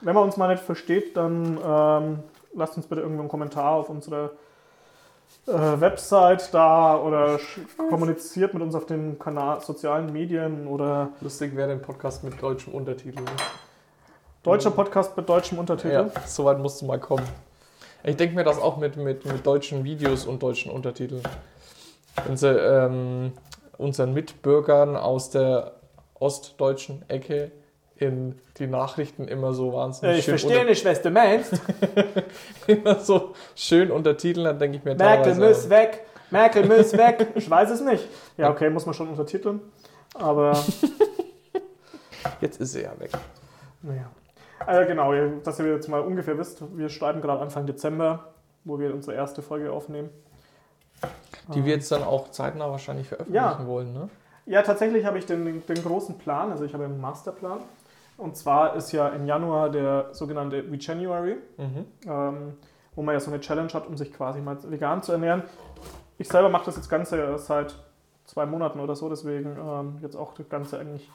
[0.00, 2.18] Wenn man uns mal nicht versteht, dann ähm,
[2.54, 4.30] lasst uns bitte irgendwo einen Kommentar auf unserer
[5.46, 7.40] äh, Website da oder
[7.88, 12.74] kommuniziert mit uns auf den Kanal, sozialen Medien oder Lustig wäre ein Podcast mit deutschem
[12.74, 13.22] Untertitel.
[14.42, 15.92] deutscher Podcast mit deutschem Untertitel.
[15.92, 17.26] Ja, soweit musst du mal kommen.
[18.04, 21.22] Ich denke mir das auch mit, mit, mit deutschen Videos und deutschen Untertiteln.
[22.24, 23.32] Wenn sie ähm,
[23.78, 25.77] unseren Mitbürgern aus der
[26.20, 27.50] ostdeutschen Ecke
[27.96, 31.60] in die Nachrichten immer so wahnsinnig Äh, Ich schön, verstehe nicht, was du meinst.
[32.66, 36.04] immer so schön untertiteln, dann denke ich mir Merkel muss weg.
[36.30, 37.26] Merkel muss weg.
[37.34, 38.06] Ich weiß es nicht.
[38.36, 39.60] Ja, okay, muss man schon untertiteln.
[40.14, 40.52] Aber
[42.40, 43.10] Jetzt ist sie ja weg.
[43.82, 44.10] Naja.
[44.66, 45.12] Also genau,
[45.44, 48.32] dass ihr jetzt mal ungefähr wisst, wir schreiben gerade Anfang Dezember,
[48.64, 50.10] wo wir unsere erste Folge aufnehmen.
[51.54, 53.66] Die wir jetzt dann auch zeitnah wahrscheinlich veröffentlichen Ja.
[53.66, 54.08] wollen, ne?
[54.48, 57.60] Ja, tatsächlich habe ich den, den großen Plan, also ich habe einen Masterplan.
[58.16, 61.84] Und zwar ist ja im Januar der sogenannte January, Mhm.
[62.06, 62.54] ähm,
[62.96, 65.42] wo man ja so eine Challenge hat, um sich quasi mal vegan zu ernähren.
[66.16, 67.76] Ich selber mache das jetzt Ganze seit
[68.24, 71.08] zwei Monaten oder so, deswegen ähm, jetzt auch das Ganze eigentlich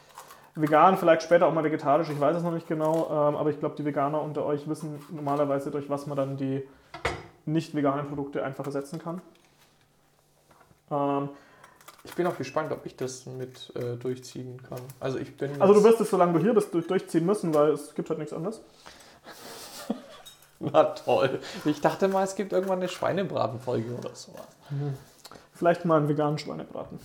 [0.56, 3.60] vegan, vielleicht später auch mal vegetarisch, ich weiß es noch nicht genau, ähm, aber ich
[3.60, 6.64] glaube, die Veganer unter euch wissen normalerweise, durch was man dann die
[7.46, 9.22] nicht veganen Produkte einfach ersetzen kann.
[12.06, 14.80] Ich bin auch gespannt, ob ich das mit äh, durchziehen kann.
[15.00, 15.62] Also ich bin.
[15.62, 18.20] also du wirst es, solange du hier bist, durch- durchziehen müssen, weil es gibt halt
[18.20, 18.62] nichts anderes.
[20.60, 21.40] Na toll.
[21.66, 24.48] Ich dachte mal, es gibt irgendwann eine Schweinebratenfolge oder sowas.
[25.54, 27.00] Vielleicht mal einen veganen Schweinebraten.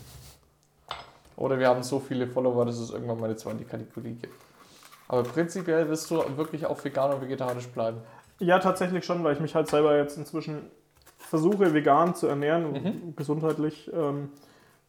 [1.36, 4.34] Oder wir haben so viele Follower, dass es irgendwann mal eine zweite Kategorie gibt.
[5.06, 7.98] Aber prinzipiell wirst du wirklich auch vegan und vegetarisch bleiben.
[8.40, 10.70] Ja, tatsächlich schon, weil ich mich halt selber jetzt inzwischen
[11.18, 13.16] versuche vegan zu ernähren, Mhm.
[13.16, 13.90] gesundheitlich.
[13.92, 14.30] Ähm,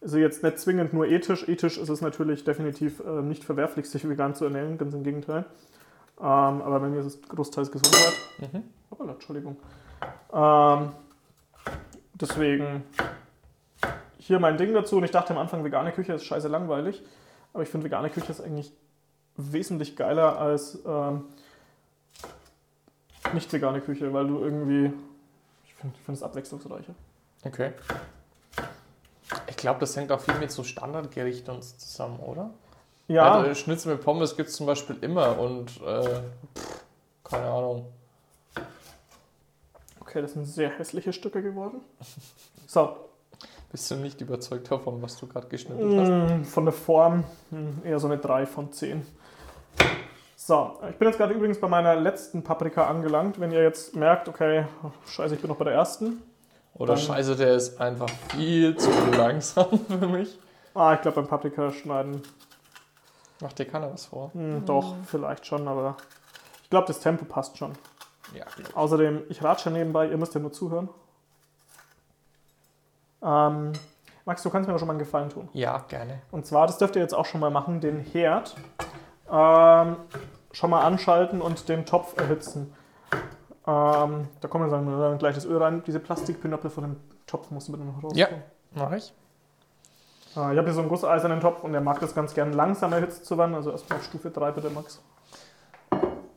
[0.01, 1.47] also jetzt nicht zwingend nur ethisch.
[1.47, 5.45] Ethisch ist es natürlich definitiv äh, nicht verwerflich, sich vegan zu ernähren, ganz im Gegenteil.
[6.19, 8.13] Ähm, aber bei mir ist es großteils Gesundheit.
[8.39, 8.63] Mhm.
[8.91, 9.57] Hoppala, Entschuldigung.
[10.33, 10.91] Ähm,
[12.13, 12.83] deswegen
[14.17, 14.97] hier mein Ding dazu.
[14.97, 17.01] Und ich dachte am Anfang, vegane Küche ist scheiße langweilig.
[17.53, 18.71] Aber ich finde, vegane Küche ist eigentlich
[19.35, 21.25] wesentlich geiler als ähm,
[23.33, 24.93] nicht vegane Küche, weil du irgendwie.
[25.65, 26.93] Ich finde es abwechslungsreicher.
[27.45, 27.71] Okay.
[29.59, 32.49] Ich glaube, das hängt auch viel mit so Standardgerichten zusammen, oder?
[33.09, 36.01] Ja, Also Schnitzel mit Pommes gibt es zum Beispiel immer und äh,
[36.55, 36.83] pff,
[37.25, 37.85] keine Ahnung.
[39.99, 41.81] okay, das sind sehr hässliche Stücke geworden.
[42.67, 42.95] So,
[43.69, 46.09] Bist du nicht überzeugt davon, was du gerade geschnitten hast?
[46.39, 49.05] Mm, Von der Form mm, eher so eine 3 von 10.
[50.37, 53.41] So, ich bin jetzt gerade übrigens bei meiner letzten Paprika angelangt.
[53.41, 54.67] Wenn ihr jetzt merkt, okay,
[55.07, 56.21] scheiße, ich bin noch bei der ersten.
[56.75, 60.37] Oder Dann- scheiße, der ist einfach viel zu langsam für mich.
[60.73, 62.21] Ah, ich glaube beim Paprika schneiden,
[63.41, 64.31] Macht dir keiner was vor?
[64.33, 65.95] mm, doch, vielleicht schon, aber
[66.63, 67.71] ich glaube, das Tempo passt schon.
[68.35, 68.75] Ja, glaub.
[68.77, 70.89] Außerdem, ich ratsche nebenbei, ihr müsst ja nur zuhören.
[73.21, 73.73] Ähm,
[74.25, 75.49] Max, du kannst mir doch schon mal einen Gefallen tun.
[75.53, 76.21] ja gerne.
[76.31, 78.55] Und zwar, das dürft ihr jetzt auch schon mal machen, den Herd
[79.31, 79.95] ähm,
[80.51, 82.73] schon mal anschalten und den Topf erhitzen.
[83.69, 85.83] Ähm, da kommen wir dann gleich das Öl rein.
[85.85, 86.95] Diese Plastikpinöppel von dem
[87.27, 88.13] Topf muss bitte noch raus.
[88.15, 88.27] Ja.
[88.73, 89.13] Mach ich.
[90.35, 92.93] Äh, ich habe hier so einen gusseisernen Topf und der mag das ganz gern langsam
[92.93, 93.53] erhitzt zu werden.
[93.53, 95.01] Also erstmal auf Stufe 3 bitte, Max.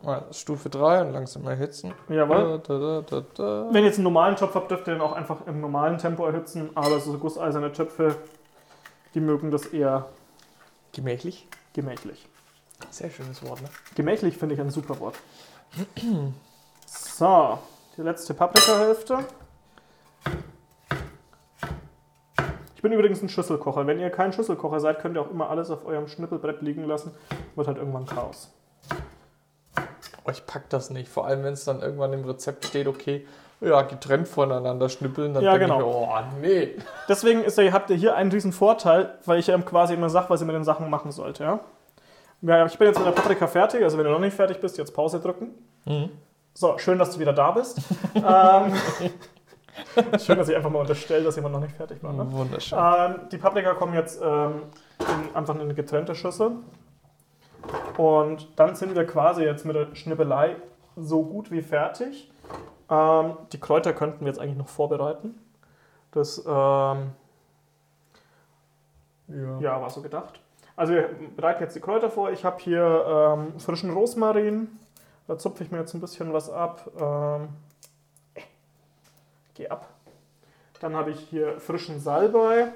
[0.03, 1.95] Mal Stufe 3 und langsam erhitzen.
[2.11, 2.61] Jawohl.
[2.67, 3.69] Da, da, da.
[3.71, 6.27] Wenn ihr jetzt einen normalen Topf habt, dürft ihr den auch einfach im normalen Tempo
[6.27, 6.69] erhitzen.
[6.75, 8.17] Aber so gusseiserne Töpfe,
[9.15, 10.07] die mögen das eher
[10.93, 11.49] Gemächlich.
[11.73, 12.29] gemächlich.
[12.91, 13.69] Sehr schönes Wort, ne?
[13.95, 15.15] Gemächlich finde ich ein super Wort.
[17.23, 17.57] So,
[17.97, 19.19] die letzte Paprikahälfte.
[22.75, 23.87] Ich bin übrigens ein Schüsselkocher.
[23.87, 27.13] Wenn ihr kein Schüsselkocher seid, könnt ihr auch immer alles auf eurem Schnippelbrett liegen lassen.
[27.55, 28.53] Wird halt irgendwann Chaos.
[30.25, 31.09] Oh, ich pack das nicht.
[31.09, 33.25] Vor allem, wenn es dann irgendwann im Rezept steht, okay,
[33.61, 35.79] ja, getrennt voneinander schnippeln, dann Ja, denke genau.
[35.79, 36.75] ich oh nee.
[37.09, 40.41] Deswegen ist, habt ihr hier einen riesen Vorteil, weil ich ja quasi immer sage, was
[40.41, 41.39] ihr mit den Sachen machen sollt.
[41.39, 41.61] Ja?
[42.41, 44.77] Ja, ich bin jetzt mit der Paprika fertig, also wenn du noch nicht fertig bist,
[44.77, 45.55] jetzt Pause drücken.
[45.85, 46.11] Mhm.
[46.55, 47.79] So, schön, dass du wieder da bist.
[48.15, 48.75] ähm,
[50.19, 52.13] schön, dass ich einfach mal unterstelle, dass jemand noch nicht fertig war.
[52.13, 52.31] Ne?
[52.31, 52.79] Wunderschön.
[52.79, 54.65] Ähm, die Paprika kommen jetzt ähm,
[55.01, 56.53] in, einfach in eine getrennte Schüssel.
[57.97, 60.57] Und dann sind wir quasi jetzt mit der Schnippelei
[60.97, 62.31] so gut wie fertig.
[62.91, 65.35] Ähm, die Kräuter könnten wir jetzt eigentlich noch vorbereiten.
[66.11, 67.13] Das ähm,
[69.29, 69.59] ja.
[69.61, 70.41] ja, war so gedacht.
[70.77, 72.31] Also wir bereiten jetzt die Kräuter vor.
[72.31, 74.69] Ich habe hier ähm, frischen Rosmarin.
[75.27, 76.91] Da zupfe ich mir jetzt ein bisschen was ab.
[76.99, 77.49] Ähm,
[78.35, 78.41] äh,
[79.55, 79.89] geh ab.
[80.81, 82.73] Dann habe ich hier frischen Salbei.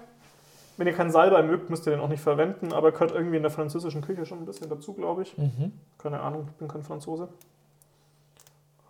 [0.76, 3.42] Wenn ihr keinen Salbei mögt, müsst ihr den auch nicht verwenden, aber gehört irgendwie in
[3.42, 5.36] der französischen Küche schon ein bisschen dazu, glaube ich.
[5.38, 5.72] Mhm.
[5.98, 7.28] Keine Ahnung, ich bin kein Franzose.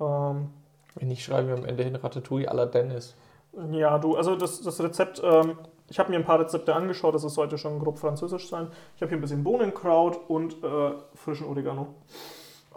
[0.01, 0.51] Ähm,
[0.97, 3.15] Wenn ich schreibe am Ende hin Ratatouille à la Dennis.
[3.71, 5.57] Ja, du, also das, das Rezept, ähm,
[5.89, 8.69] ich habe mir ein paar Rezepte angeschaut, das sollte schon grob französisch sein.
[8.97, 11.95] Ich habe hier ein bisschen Bohnenkraut und äh, frischen Oregano.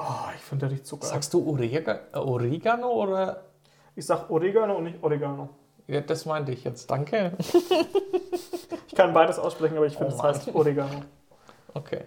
[0.01, 1.09] Oh, ich finde der riecht so geil.
[1.09, 3.43] Sagst du Orega äh, Oregano oder?
[3.95, 5.49] Ich sag Oregano und nicht Oregano.
[5.87, 6.89] Ja, das meinte ich jetzt.
[6.89, 7.33] Danke.
[8.87, 11.01] Ich kann beides aussprechen, aber ich finde, Oh es heißt Oregano.
[11.73, 12.01] Okay.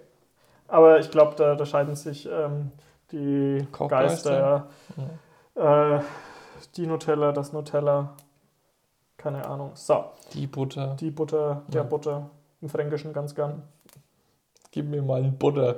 [0.68, 2.70] Aber ich glaube, da, da scheiden sich ähm,
[3.12, 3.66] die?
[3.88, 4.68] Geister.
[5.54, 6.00] Äh,
[6.76, 8.14] die Nutella, das Nutella.
[9.16, 9.70] Keine Ahnung.
[9.74, 10.96] So, Die Butter.
[11.00, 11.88] die Butter, der Ja.
[11.88, 12.30] Butter.
[12.60, 13.62] Im Fränkischen ganz gern.
[14.70, 15.76] Gib mir mal ein Butter.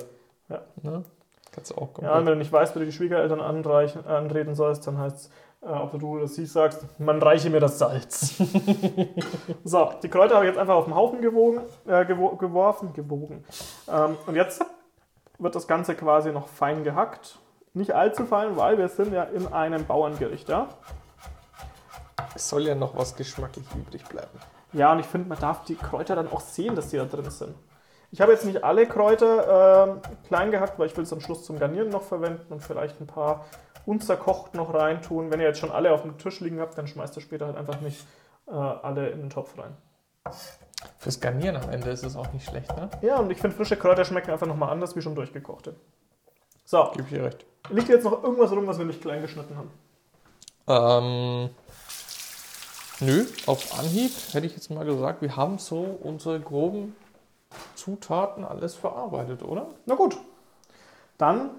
[0.49, 0.61] Ja.
[0.81, 1.05] Ne?
[1.55, 2.15] Kannst du auch Ja, und komplett.
[2.17, 5.29] wenn du nicht weißt, wie du die Schwiegereltern anreichen, anreden sollst, dann heißt es,
[5.61, 8.35] äh, ob du oder sie sagst, man reiche mir das Salz.
[9.63, 13.43] so, die Kräuter habe ich jetzt einfach auf den Haufen gewogen, äh, gewo geworfen, gewogen.
[13.87, 14.63] Ähm, und jetzt
[15.39, 17.39] wird das Ganze quasi noch fein gehackt.
[17.73, 20.67] Nicht allzu fein, weil wir sind ja in einem Bauerngericht, ja?
[22.35, 24.39] Es soll ja noch was geschmacklich übrig bleiben.
[24.73, 27.29] Ja, und ich finde, man darf die Kräuter dann auch sehen, dass die da drin
[27.29, 27.55] sind.
[28.15, 31.43] Ich habe jetzt nicht alle Kräuter ähm, klein gehackt, weil ich will es am Schluss
[31.43, 33.43] zum Garnieren noch verwenden und vielleicht ein paar
[33.85, 35.31] unzerkocht noch reintun.
[35.31, 37.57] Wenn ihr jetzt schon alle auf dem Tisch liegen habt, dann schmeißt ihr später halt
[37.57, 38.07] einfach nicht
[38.47, 39.75] äh, alle in den Topf rein.
[40.97, 42.89] Fürs Garnieren am Ende ist es auch nicht schlecht, ne?
[43.01, 45.75] Ja, und ich finde, frische Kräuter schmecken einfach nochmal anders wie schon durchgekochte.
[46.63, 47.45] So, Gib ich dir recht.
[47.69, 49.71] liegt jetzt noch irgendwas rum, was wir nicht klein geschnitten haben?
[50.69, 51.49] Ähm,
[53.01, 56.95] nö, auf Anhieb hätte ich jetzt mal gesagt, wir haben so unsere groben
[57.75, 59.67] Zutaten alles verarbeitet, oder?
[59.85, 60.17] Na gut,
[61.17, 61.51] dann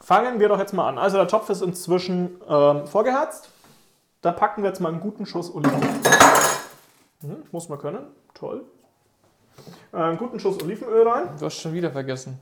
[0.00, 0.98] fangen wir doch jetzt mal an.
[0.98, 3.50] Also der Topf ist inzwischen ähm, vorgeheizt.
[4.22, 5.88] Da packen wir jetzt mal einen guten Schuss Olivenöl.
[7.20, 8.06] Hm, muss man können.
[8.34, 8.64] Toll.
[9.92, 11.30] Äh, einen guten Schuss Olivenöl rein.
[11.38, 12.38] Du hast schon wieder vergessen.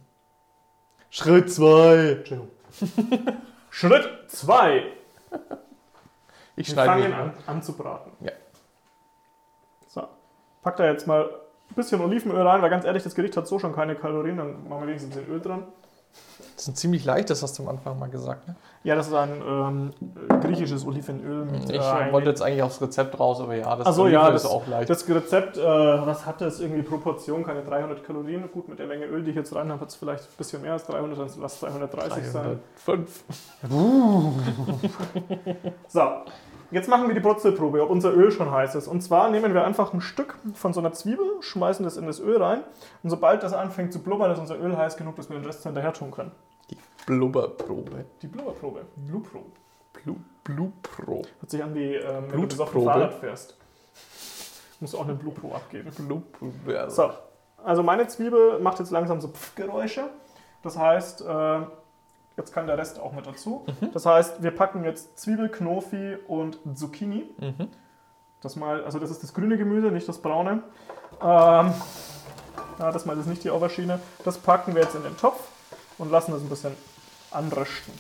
[1.11, 1.97] Schritt 2.
[2.19, 2.51] Entschuldigung.
[3.71, 4.93] Schritt 2.
[6.57, 8.13] Ich Wir schneide fangen ihn an, an zu braten.
[8.21, 8.33] Ja.
[9.87, 10.09] So.
[10.63, 11.29] Pack da jetzt mal
[11.71, 14.69] ein bisschen Olivenöl rein, weil ganz ehrlich, das Gericht hat so schon keine Kalorien, dann
[14.69, 15.63] machen wir wenigstens ein bisschen Öl dran.
[16.55, 18.49] Das ist ein ziemlich leichtes, hast du am Anfang mal gesagt.
[18.49, 18.57] Ne?
[18.83, 19.93] Ja, das ist ein ähm,
[20.41, 24.07] griechisches Olivenöl mit Ich äh, wollte jetzt eigentlich aufs Rezept raus, aber ja, das so,
[24.09, 24.89] ja, ist das- auch leicht.
[24.89, 27.45] Das Rezept, äh, was hat das irgendwie Proportion?
[27.45, 28.49] Keine 300 Kalorien.
[28.51, 30.63] Gut, mit der Menge Öl, die ich jetzt rein habe, hat es vielleicht ein bisschen
[30.63, 32.59] mehr als 300, dann lass 330 sein.
[32.87, 33.25] 305.
[35.89, 36.01] So,
[36.71, 38.89] jetzt machen wir die Brutzelprobe, ob unser Öl schon heiß ist.
[38.89, 42.21] Und zwar nehmen wir einfach ein Stück von so einer Zwiebel, schmeißen das in das
[42.21, 42.63] Öl rein.
[43.03, 45.63] Und sobald das anfängt zu blubbern, ist unser Öl heiß genug, dass wir den Rest
[45.63, 46.33] hinterher tun können.
[46.71, 46.77] Die
[47.07, 48.05] Blubberprobe.
[48.23, 48.83] Die Blubberprobe.
[48.97, 49.47] Blubprobe.
[49.93, 51.23] Blu Blupro.
[51.41, 53.01] Hört sich an wie, ähm, wenn du besoffen Blutprobe.
[53.01, 53.57] Fahrrad fährst.
[54.79, 55.91] Musst du auch eine Blupro abgeben.
[55.97, 56.91] Blubber.
[56.91, 57.11] So,
[57.65, 60.11] also meine Zwiebel macht jetzt langsam so Pfff-Geräusche.
[60.63, 61.61] Das heißt, äh,
[62.37, 63.65] jetzt kann der Rest auch mit dazu.
[63.93, 67.25] Das heißt, wir packen jetzt Zwiebel, Knofi und Zucchini.
[67.39, 67.69] Mhm.
[68.43, 70.63] Das mal, also das ist das grüne Gemüse, nicht das braune.
[71.23, 71.73] Ähm,
[72.79, 74.01] ja, das mal ist nicht die Aubergine.
[74.25, 75.41] Das packen wir jetzt in den Topf
[75.99, 76.77] und lassen das ein bisschen
[77.31, 77.95] anrösten.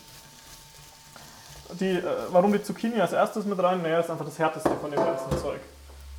[1.80, 3.82] Die, äh, warum die Zucchini als erstes mit rein?
[3.82, 5.60] Naja, ist einfach das härteste von dem ganzen Zeug.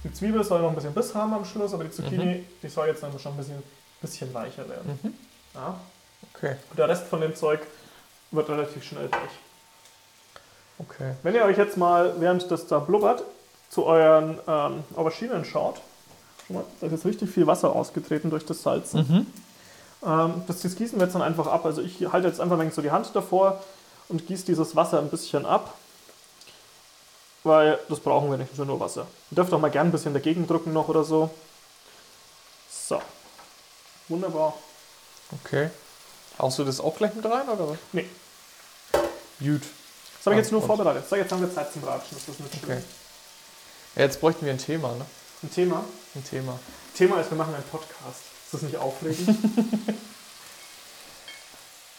[0.03, 2.87] Die Zwiebel soll noch ein bisschen Biss haben am Schluss, aber die Zucchini, die soll
[2.87, 3.63] jetzt dann schon ein bisschen,
[4.01, 4.99] bisschen weicher werden.
[5.01, 5.13] Mhm.
[5.53, 5.75] Ja.
[6.33, 7.61] Okay, Und der Rest von dem Zeug
[8.31, 9.31] wird relativ schnell durch.
[10.79, 11.15] okay.
[11.23, 13.23] Wenn ihr euch jetzt mal, während das da blubbert,
[13.69, 15.81] zu euren ähm, Auberginen schaut,
[16.45, 18.99] schon mal, da ist jetzt richtig viel Wasser ausgetreten durch das Salzen.
[18.99, 19.27] Mhm.
[20.05, 21.65] Ähm, das, das gießen wir jetzt dann einfach ab.
[21.65, 23.61] Also ich halte jetzt einfach ein so die Hand davor
[24.09, 25.73] und gieße dieses Wasser ein bisschen ab,
[27.43, 29.07] weil das brauchen wir nicht, ja nur Wasser.
[29.31, 31.29] Ihr dürft auch mal gern ein bisschen dagegen drücken noch oder so.
[32.69, 33.01] So.
[34.07, 34.53] Wunderbar.
[35.43, 35.69] Okay.
[36.39, 37.77] Haust du das auch gleich mit rein, oder was?
[37.93, 38.07] Nee.
[39.39, 39.61] Gut.
[40.17, 41.07] Das habe ich jetzt nur Und- vorbereitet.
[41.09, 42.17] So, jetzt haben wir Zeit zum Ratschen.
[42.17, 42.77] Das ist nicht schlimm.
[42.77, 42.83] Okay.
[43.95, 45.05] Ja, jetzt bräuchten wir ein Thema, ne?
[45.43, 45.83] Ein Thema.
[46.15, 46.59] Ein Thema.
[46.95, 48.21] Thema ist, wir machen einen Podcast.
[48.45, 49.29] Ist das nicht aufregend?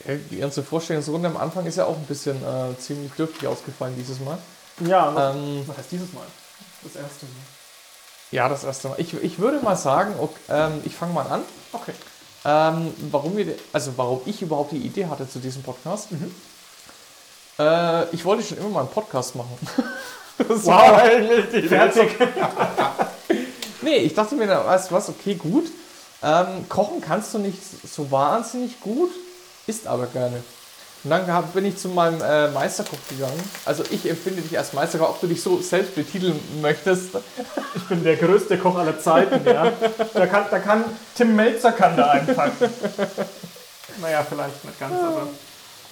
[0.06, 3.96] Ja, die ganze Vorstellungsrunde am Anfang ist ja auch ein bisschen äh, ziemlich dürftig ausgefallen
[3.96, 4.38] dieses Mal.
[4.86, 6.24] ja, was, Ähm, was heißt dieses Mal?
[6.84, 7.32] Das erste Mal.
[8.30, 9.00] ja, das erste Mal.
[9.00, 11.42] Ich, ich würde mal sagen, ok, ähm, ich fange mal an.
[11.72, 11.92] Okay.
[12.44, 16.12] Ähm, warum wir, also warum ich überhaupt die Idee hatte zu diesem Podcast.
[16.12, 16.34] Mhm.
[17.58, 19.58] Äh, ich wollte schon immer mal einen Podcast machen.
[20.38, 20.66] das Wow.
[20.66, 21.68] war eigentlich die Idee.
[21.68, 22.10] Fertig.
[23.80, 25.66] Nee, ich dachte mir, weißt du was, okay, gut.
[26.20, 29.10] Ähm, kochen kannst du nicht so wahnsinnig gut,
[29.68, 30.42] isst aber gerne.
[31.04, 33.38] Und dann hab, bin ich zu meinem äh, Meisterkoch gegangen.
[33.64, 37.10] Also ich empfinde dich als Meisterkoch, ob du dich so selbst betiteln möchtest.
[37.76, 39.72] Ich bin der größte Koch aller Zeiten, ja.
[40.12, 40.84] Da kann, da kann
[41.14, 42.68] Tim Melzer kann da einpacken.
[44.00, 45.28] Naja, vielleicht nicht ganz, aber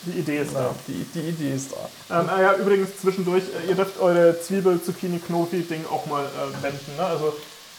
[0.03, 0.61] die Idee ist da.
[0.61, 2.21] Ja, die, die Idee ist da.
[2.21, 6.63] Ähm, ah ja, übrigens zwischendurch, äh, ihr dürft eure Zwiebel, Zucchini, Knofi-Ding auch mal äh,
[6.63, 6.97] wenden.
[6.97, 7.05] Ne?
[7.05, 7.35] Also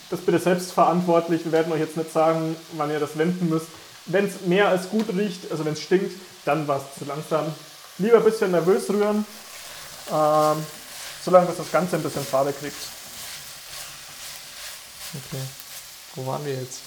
[0.09, 1.45] das bitte selbst verantwortlich.
[1.45, 3.67] Wir werden euch jetzt nicht sagen, wann ihr das wenden müsst.
[4.05, 6.13] Wenn es mehr als gut riecht, also wenn es stinkt,
[6.47, 7.53] dann war es zu langsam.
[7.97, 9.25] Lieber ein bisschen nervös rühren,
[10.11, 10.65] ähm,
[11.23, 12.75] solange das Ganze ein bisschen Farbe kriegt.
[15.13, 15.41] Okay.
[16.15, 16.79] Wo waren wir jetzt?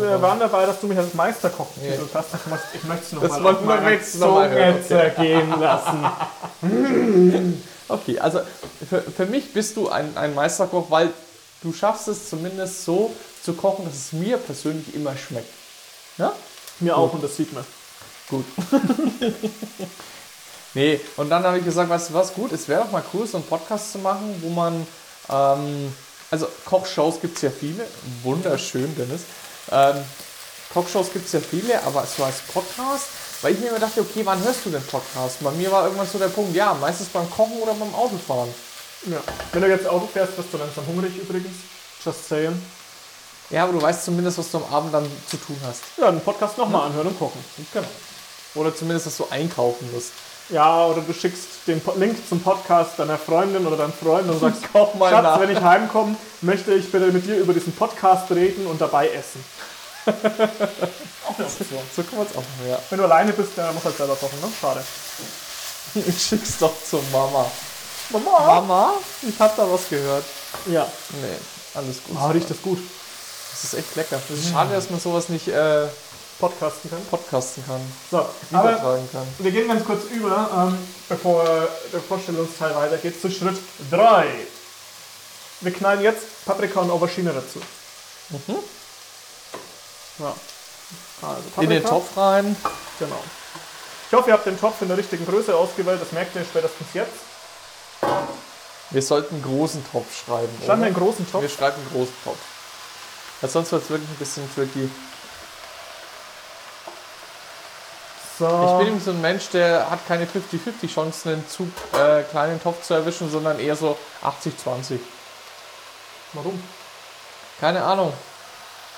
[0.00, 1.90] Wir waren dabei, dass du mich als Meisterkoch Ja.
[1.90, 2.28] betitelt hast.
[2.74, 6.06] Ich, möchte es noch Das mal wollten auf mal Zunge zergehen lassen.
[7.90, 8.40] Okay, also
[8.86, 11.10] für, für mich bist du ein, ein Meisterkoch, weil
[11.62, 15.48] du schaffst es zumindest so zu kochen, dass es mir persönlich immer schmeckt.
[16.18, 16.34] Ja?
[16.80, 17.64] Mir auch und das sieht man.
[18.28, 18.44] Gut.
[20.74, 23.26] nee, und dann habe ich gesagt, weißt du was, gut, es wäre doch mal cool,
[23.26, 24.86] so einen Podcast zu machen, wo man,
[25.30, 25.94] ähm,
[26.30, 27.86] also Kochshows gibt es ja viele,
[28.22, 29.22] wunderschön, Dennis.
[29.70, 30.04] Ähm,
[30.72, 33.06] Kochshows gibt es ja viele, aber so als Podcast,
[33.40, 35.42] weil ich mir immer dachte, okay, wann hörst du den Podcast?
[35.42, 38.52] Bei mir war irgendwann so der Punkt, ja, meistens beim Kochen oder beim Autofahren.
[39.06, 39.18] Ja.
[39.52, 41.56] Wenn du jetzt Auto fährst, wirst du langsam hungrig übrigens.
[42.04, 42.60] Just saying.
[43.50, 45.82] Ja, aber du weißt zumindest, was du am Abend dann zu tun hast.
[45.96, 47.42] Ja, den Podcast nochmal anhören und gucken.
[47.72, 47.86] Genau.
[48.58, 50.10] Oder zumindest, dass du einkaufen musst.
[50.50, 54.62] Ja, oder du schickst den Link zum Podcast deiner Freundin oder deinem Freund und sagst,
[54.72, 55.40] Koch mal Schatz, nach.
[55.40, 59.44] wenn ich heimkomme, möchte ich bitte mit dir über diesen Podcast reden und dabei essen.
[60.06, 61.80] auch eine Option.
[61.94, 62.78] So kann man es auch machen, ja.
[62.88, 64.48] Wenn du alleine bist, dann musst du halt selber kochen, ne?
[64.60, 64.84] Schade.
[65.94, 67.50] Ich schick's doch zur Mama.
[68.10, 68.46] Mama!
[68.46, 68.92] Mama,
[69.26, 70.24] ich hab da was gehört.
[70.66, 70.86] Ja.
[71.22, 71.36] Nee,
[71.74, 72.16] alles gut.
[72.18, 72.78] Ah, riecht das gut.
[73.52, 74.20] Das ist echt lecker.
[74.30, 75.86] Es ist schade, dass man sowas nicht äh,
[76.38, 77.04] Podcasten kann.
[77.10, 77.80] podcasten kann,
[78.10, 79.26] So, aber kann.
[79.38, 80.78] wir gehen ganz kurz über, ähm,
[81.08, 81.44] bevor
[81.92, 83.58] der Vorstellungsteil weitergeht, zu Schritt
[83.90, 84.26] 3.
[85.60, 87.58] Wir knallen jetzt Paprika und Aubergine dazu.
[88.30, 88.56] Mhm.
[90.20, 90.34] Ja.
[91.22, 91.88] Also In den Paprika.
[91.88, 92.56] Topf rein.
[93.00, 93.20] Genau.
[94.10, 96.00] Ich hoffe, ihr habt den Topf in der richtigen Größe ausgewählt.
[96.00, 97.10] Das merkt ihr spätestens jetzt.
[98.90, 100.48] Wir sollten einen großen Topf schreiben.
[100.64, 101.42] Schreiben wir einen großen Topf.
[101.42, 102.38] Wir schreiben einen großen Topf.
[103.40, 104.88] Weil sonst wird es wirklich ein bisschen tricky.
[108.38, 108.46] So.
[108.46, 112.62] Ich bin nämlich so ein Mensch, der hat keine 50-50 Chancen, einen zu äh, kleinen
[112.62, 115.00] Topf zu erwischen, sondern eher so 80-20.
[116.34, 116.62] Warum?
[117.60, 118.12] Keine Ahnung.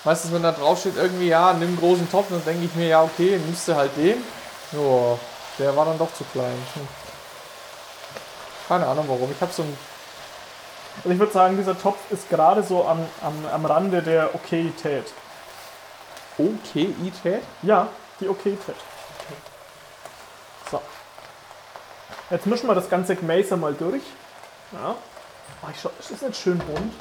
[0.05, 2.89] Meistens, wenn da drauf steht, irgendwie, ja, nimm einen großen Topf, dann denke ich mir,
[2.89, 4.23] ja, okay, nimmst du halt den.
[4.73, 5.19] Ja,
[5.59, 6.57] der war dann doch zu klein.
[6.75, 6.89] Hm.
[8.69, 9.31] Keine Ahnung warum.
[9.31, 9.77] Ich habe so ein.
[10.99, 15.13] Also ich würde sagen, dieser Topf ist gerade so am, am, am Rande der Okayität.
[16.37, 17.43] Okay-Ität?
[17.63, 17.89] Ja,
[18.21, 18.77] die Okayität.
[20.71, 20.81] So.
[22.31, 24.03] Jetzt mischen wir das ganze Gemüse mal durch.
[24.73, 24.95] Ja.
[25.63, 26.93] Oh, ich schau, ist das nicht schön bunt?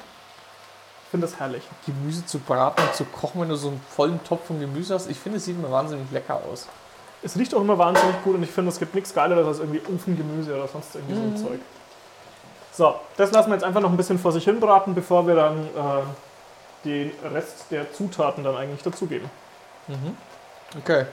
[1.03, 1.63] Ich finde das herrlich.
[1.86, 5.09] Gemüse zu braten und zu kochen, wenn du so einen vollen Topf von Gemüse hast.
[5.09, 6.67] Ich finde, es sieht immer wahnsinnig lecker aus.
[7.21, 9.82] Es riecht auch immer wahnsinnig gut und ich finde, es gibt nichts Geileres als irgendwie
[9.93, 11.59] Ofengemüse oder sonst irgendwie so ein Zeug.
[12.71, 15.36] So, das lassen wir jetzt einfach noch ein bisschen vor sich hin braten, bevor wir
[15.36, 19.30] dann äh, den Rest der Zutaten dann eigentlich dazugeben.
[20.77, 21.05] Okay.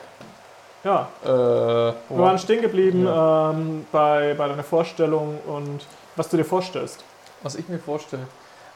[0.86, 3.50] Ja, Äh, wir waren stehen geblieben Ja.
[3.50, 5.84] ähm, bei, bei deiner Vorstellung und
[6.14, 7.02] was du dir vorstellst.
[7.42, 8.22] was ich mir vorstelle.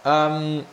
[0.04, 0.64] Ähm,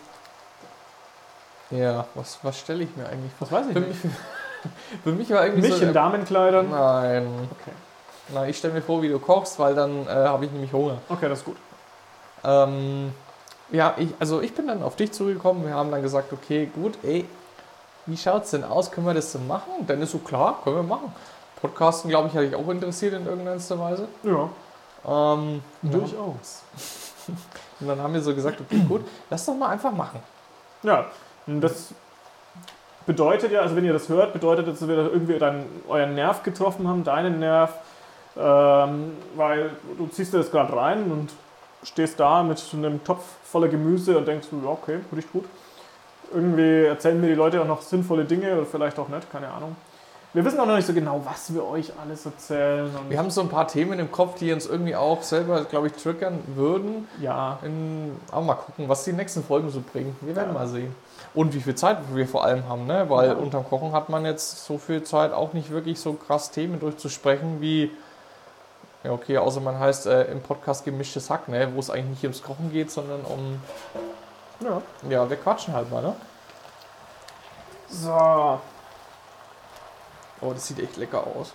[1.69, 3.47] ja, was, was stelle ich mir eigentlich vor?
[3.51, 4.03] Was weiß ich Für nicht.
[4.03, 4.13] mich,
[5.03, 5.85] für mich war irgendwie Mich so...
[5.85, 6.69] in Damenkleidern.
[6.71, 7.27] Nein.
[7.51, 7.71] Okay.
[8.33, 10.97] Nein, ich stelle mir vor, wie du kochst, weil dann äh, habe ich nämlich Hunger.
[11.07, 11.57] okay, das ist gut.
[12.43, 13.13] Ähm,
[13.71, 15.65] ja, ich, also ich bin dann auf dich zugekommen.
[15.65, 17.25] Wir haben dann gesagt, okay, gut, ey,
[18.07, 18.91] wie schaut's denn aus?
[18.91, 19.71] Können wir das so machen?
[19.79, 21.13] Und dann ist so klar, können wir machen.
[21.61, 24.07] Podcasten, glaube ich, hatte ich auch interessiert in irgendeiner Weise.
[24.23, 24.49] Ja,
[25.05, 25.91] Ähm, ja.
[25.91, 26.63] durchaus.
[27.79, 30.19] Und dann haben wir so gesagt, okay, gut, lass doch mal einfach machen.
[30.83, 31.05] Ja,
[31.45, 31.93] das
[33.05, 36.43] bedeutet ja, also wenn ihr das hört, bedeutet das, dass wir irgendwie dann euren Nerv
[36.43, 37.73] getroffen haben, deinen Nerv,
[38.37, 41.31] ähm, weil du ziehst dir das gerade rein und
[41.83, 45.45] stehst da mit so einem Topf voller Gemüse und denkst, ja, okay, riecht gut.
[46.33, 49.75] Irgendwie erzählen mir die Leute auch noch sinnvolle Dinge oder vielleicht auch nicht, keine Ahnung.
[50.33, 52.91] Wir wissen auch noch nicht so genau, was wir euch alles erzählen.
[53.09, 55.93] Wir haben so ein paar Themen im Kopf, die uns irgendwie auch selber, glaube ich,
[55.93, 57.07] triggern würden.
[57.21, 60.15] ja, In, aber mal gucken, was die nächsten Folgen so bringen.
[60.21, 60.53] Wir werden Ja.
[60.53, 60.93] mal sehen.
[61.33, 63.05] Und wie viel Zeit wir vor allem haben, ne?
[63.09, 63.33] Weil Ja.
[63.35, 67.59] unterm Kochen hat man jetzt so viel Zeit auch nicht wirklich so krass Themen durchzusprechen
[67.61, 67.89] wie.
[69.03, 71.69] Ja, okay, außer man heißt äh, im Podcast gemischtes Hack, ne?
[71.73, 73.59] Wo es eigentlich nicht ums Kochen geht, sondern um.
[74.61, 74.81] Ja.
[75.09, 76.15] Ja, wir quatschen halt mal, ne?
[77.89, 78.59] So,
[80.41, 81.53] Oh, das sieht echt lecker aus.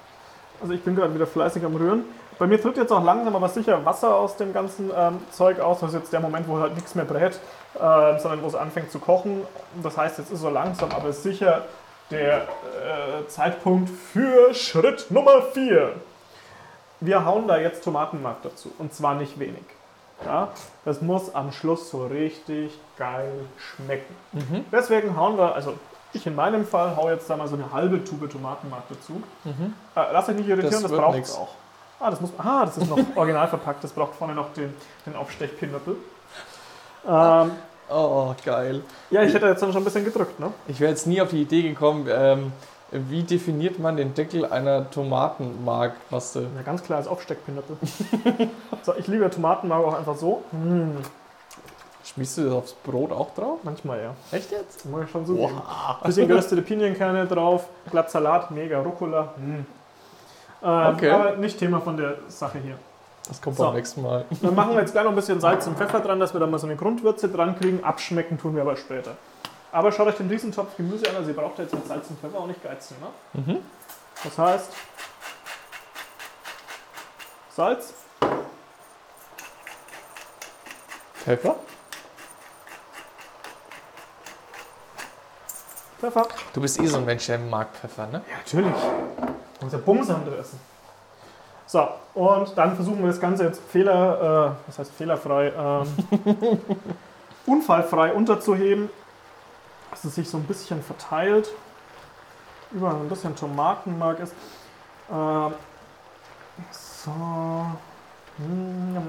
[0.61, 2.05] Also ich bin gerade wieder fleißig am Rühren.
[2.39, 5.81] Bei mir tritt jetzt auch langsam aber sicher Wasser aus dem ganzen ähm, Zeug aus.
[5.81, 7.39] Das ist jetzt der Moment, wo halt nichts mehr brät,
[7.81, 9.47] ähm, sondern wo es anfängt zu kochen.
[9.83, 11.63] Das heißt, jetzt ist so langsam aber sicher
[12.11, 15.93] der äh, Zeitpunkt für Schritt Nummer 4.
[17.01, 18.73] Wir hauen da jetzt Tomatenmark dazu.
[18.79, 19.65] Und zwar nicht wenig.
[20.27, 20.49] Ja?
[20.85, 24.15] Das muss am Schluss so richtig geil schmecken.
[24.33, 24.65] Mhm.
[24.71, 25.75] Deswegen hauen wir, also
[26.13, 29.23] ich in meinem Fall hau jetzt da mal so eine halbe Tube Tomatenmark dazu.
[29.45, 29.75] Mhm.
[29.95, 31.49] Äh, lass euch nicht irritieren, Das das, braucht es auch.
[32.01, 34.75] Ah, das muss, ah, das ist noch original verpackt, das braucht vorne noch den,
[35.07, 35.97] den Aufstechpinöppel.
[37.09, 37.53] Ähm,
[37.95, 38.83] Oh, geil.
[39.11, 40.51] ja, ich hätte jetzt dann schon ein bisschen gedrückt, ne?
[40.67, 42.53] Ich wäre jetzt nie auf die Idee gekommen, ähm,
[42.93, 46.47] wie definiert man den Deckel einer Tomatenmarkpaste?
[46.57, 47.77] Ja, ganz klar als Aufsteckpinöppel.
[48.83, 50.43] so, ich liebe Tomatenmark auch einfach so.
[50.53, 50.99] Mm,
[52.05, 53.61] Schmiest du das aufs Brot auch drauf?
[53.63, 54.15] manchmal ja.
[54.37, 54.85] Echt jetzt?
[54.87, 55.63] Muss ich schon so geben.
[56.05, 59.33] Bisschen geröstete Pinienkerne drauf, glatt Salat, mega Rucola.
[59.37, 59.51] Mm.
[59.51, 59.65] Ähm,
[60.63, 61.11] Okay.
[61.11, 62.77] Aber nicht Thema von der Sache hier.
[63.29, 63.65] Das kommt So.
[63.65, 64.25] beim nächsten Mal.
[64.43, 66.47] Dann machen wir jetzt gleich noch ein bisschen Salz und Pfeffer dran, dass wir da
[66.47, 67.83] mal so eine Grundwürze dran kriegen.
[67.85, 69.13] Abschmecken tun wir aber später.
[69.73, 72.39] Aber schaut euch den Riesentopf Gemüse an, also ihr braucht jetzt mit Salz und Pfeffer
[72.39, 72.97] auch nicht geizen.
[73.01, 73.43] Ne?
[73.43, 73.59] Mhm.
[74.23, 74.71] Das heißt,
[77.57, 77.95] Salz,
[81.15, 81.57] Pfeffer?
[85.99, 86.29] Pfeffer.
[86.53, 88.23] Du bist eh so ein Mensch, der mag Pfeffer, ne?
[88.29, 88.75] Ja, natürlich.
[89.61, 90.61] Muss ja Bumsam essen.
[91.67, 96.59] So, und dann versuchen wir das Ganze jetzt fehler, äh, was heißt fehlerfrei, ähm,
[97.47, 98.91] unfallfrei unterzuheben,
[99.93, 101.51] dass es sich so ein bisschen verteilt,
[102.73, 104.35] überall ein bisschen Tomatenmark ist.
[105.11, 105.53] Ähm,
[106.71, 107.11] so.
[108.39, 109.05] Njam.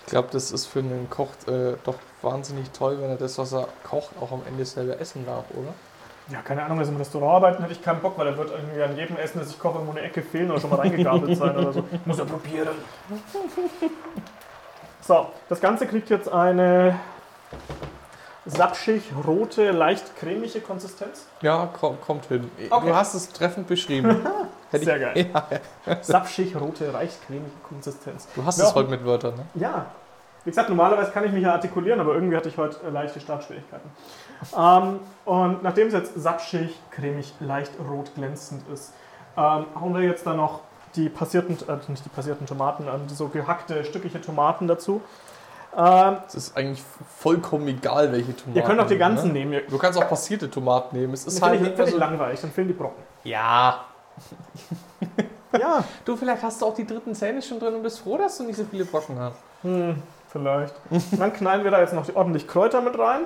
[0.00, 3.52] Ich glaube, das ist für einen Koch äh, doch wahnsinnig toll, wenn er das, was
[3.52, 5.72] er kocht, auch am Ende selber essen darf, oder?
[6.30, 8.82] Ja, keine Ahnung, also im Restaurant arbeiten hätte ich keinen Bock, weil da wird irgendwie
[8.82, 11.56] an jedem Essen, das ich koche, irgendwo eine Ecke fehlen oder schon mal reingegabelt sein
[11.56, 11.84] oder so.
[12.04, 12.68] Muss ja probieren.
[15.00, 17.00] So, das Ganze kriegt jetzt eine
[18.48, 21.26] sapschig, rote, leicht cremige Konsistenz.
[21.42, 22.50] Ja, komm, kommt hin.
[22.70, 22.86] Okay.
[22.88, 24.16] Du hast es treffend beschrieben.
[24.72, 25.26] Sehr geil.
[25.86, 28.28] Ja, Sapschig, rote, leicht cremige Konsistenz.
[28.34, 29.46] du hast Ja, es heute mit Wörtern, ne?
[29.54, 29.86] Ja.
[30.44, 33.20] Wie gesagt, normalerweise kann ich mich ja artikulieren, aber irgendwie hatte ich heute äh, leichte
[33.20, 33.90] Startschwierigkeiten.
[34.56, 38.92] Ähm, und nachdem es jetzt sapschig, cremig, leicht rot glänzend ist,
[39.36, 40.60] ähm, hauen wir jetzt da noch
[40.96, 45.02] die passierten, äh, nicht die passierten Tomaten, die so gehackte, stückliche Tomaten dazu.
[45.76, 46.82] Ähm, Es ist eigentlich
[47.18, 48.58] vollkommen egal, welche Tomaten.
[48.58, 48.98] ihr könnt auch die ne?
[48.98, 49.52] ganzen nehmen.
[49.52, 51.12] Ihr, Du kannst auch passierte Tomaten nehmen.
[51.14, 53.02] Es ist halt ich, so, langweilig, dann fehlen die Brocken.
[53.24, 53.84] Ja.
[55.58, 58.36] Ja, Du, vielleicht hast du auch die dritten Zähne schon drin und bist froh, dass
[58.36, 59.38] du nicht so viele Brocken hast.
[59.62, 60.74] hm, vielleicht.
[61.18, 63.22] Dann knallen wir da jetzt noch die ordentlich Kräuter mit rein.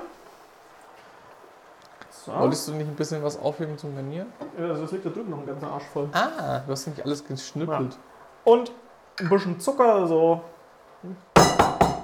[2.09, 2.31] So.
[2.33, 4.27] Wolltest du nicht ein bisschen was aufheben zum Garnieren?
[4.57, 6.07] Ja, Also das liegt da drüben noch ein ganzer Arsch voll.
[6.13, 7.97] Ah, du hast nicht alles geschnippelt.
[8.45, 8.71] Und
[9.19, 10.41] ein bisschen Zucker, so.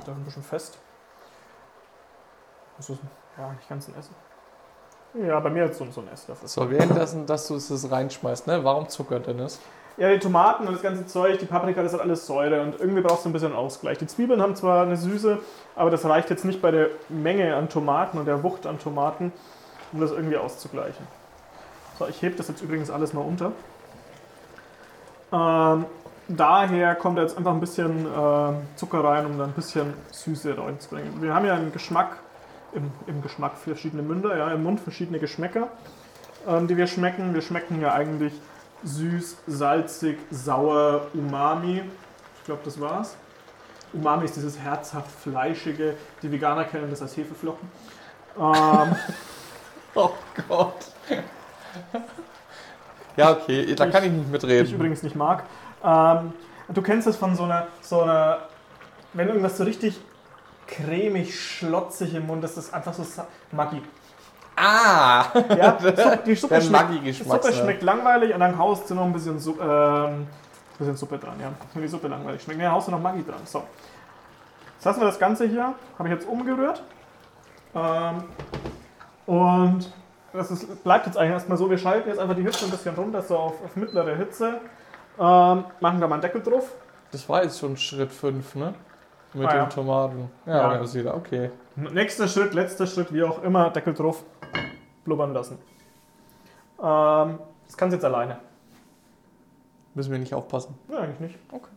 [0.09, 0.15] Hm.
[0.15, 0.77] Da ein bisschen fest.
[2.77, 2.99] Das ist
[3.37, 4.15] ja nicht ganz ein Essen.
[5.25, 6.47] Ja, bei mir jetzt so, so ein Esslöffel.
[6.47, 8.63] So, währenddessen, dass du es reinschmeißt, ne?
[8.63, 9.59] Warum Zucker, Dennis?
[9.97, 13.01] Ja, die Tomaten und das ganze Zeug, die Paprika, das hat alles Säure und irgendwie
[13.01, 13.97] brauchst du ein bisschen Ausgleich.
[13.97, 15.39] Die Zwiebeln haben zwar eine Süße,
[15.75, 19.33] aber das reicht jetzt nicht bei der Menge an Tomaten und der Wucht an Tomaten,
[19.91, 21.05] um das irgendwie auszugleichen.
[21.97, 23.51] So, ich hebe das jetzt übrigens alles mal unter.
[25.33, 25.85] Ähm,
[26.29, 31.21] daher kommt jetzt einfach ein bisschen ähm, Zucker rein, um da ein bisschen Süße reinzubringen.
[31.21, 32.17] Wir haben ja im Geschmack,
[32.73, 35.67] im, im Geschmack verschiedene Münder, ja, im Mund verschiedene Geschmäcker,
[36.47, 37.33] ähm, die wir schmecken.
[37.33, 38.33] Wir schmecken ja eigentlich
[38.83, 41.83] süß, salzig, sauer, Umami.
[42.37, 43.17] Ich glaube, das war's.
[43.91, 45.95] Umami ist dieses herzhaft fleischige.
[46.21, 47.69] Die Veganer kennen das als Hefeflocken.
[48.39, 48.95] Ähm,
[49.95, 50.11] Oh
[50.47, 50.85] Gott.
[53.17, 54.65] ja, okay, da kann ich nicht mitreden.
[54.67, 55.43] ich übrigens nicht mag.
[55.83, 56.33] Ähm,
[56.69, 58.39] du kennst es von so einer, so einer,
[59.13, 59.99] wenn irgendwas so richtig
[60.67, 63.03] cremig, schlotzig im Mund ist, das ist einfach so
[63.51, 63.81] Maggi.
[64.55, 65.25] ah!
[65.57, 65.71] Ja,
[66.25, 67.11] die Suppe Der schmeckt, die.
[67.11, 70.27] Suppe schmeckt langweilig und dann haust du noch ein bisschen, Su ähm,
[70.77, 71.39] bisschen Suppe dran.
[71.41, 73.41] Ja, wenn die Suppe langweilig schmeckt, dann haust du noch Maggi dran.
[73.45, 73.63] So.
[74.75, 76.83] Jetzt lassen wir das Ganze hier, habe ich jetzt umgerührt.
[77.75, 78.23] Ähm,
[79.25, 79.91] und
[80.33, 82.95] das ist, bleibt jetzt eigentlich erstmal so, wir schalten jetzt einfach die Hitze ein bisschen
[82.95, 84.61] runter, so auf, auf mittlere Hitze.
[85.19, 86.75] Ähm, machen da mal einen Deckel drauf.
[87.11, 88.73] Das war jetzt schon Schritt 5, ne?
[89.33, 89.65] Mit Ah, den ja.
[89.65, 90.31] Tomaten.
[90.45, 90.77] Ja, Ja.
[90.79, 91.15] das wieder.
[91.15, 91.51] Okay.
[91.75, 94.23] Nächster Schritt, letzter Schritt, wie auch immer, Deckel drauf,
[95.05, 95.57] blubbern lassen.
[96.81, 98.39] Ähm, das kannst du jetzt alleine.
[99.93, 100.75] Müssen wir nicht aufpassen.
[100.91, 101.39] Ja, eigentlich nicht.
[101.51, 101.69] Okay.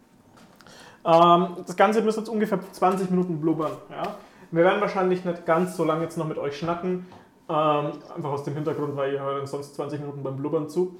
[1.04, 3.72] Ähm, das Ganze müsste jetzt ungefähr 20 Minuten blubbern.
[3.90, 4.14] Ja?
[4.50, 7.06] Wir werden wahrscheinlich nicht ganz so lange jetzt noch mit euch schnacken.
[7.48, 10.96] Ähm, einfach aus dem Hintergrund, weil ihr hört uns sonst 20 Minuten beim Blubbern zu.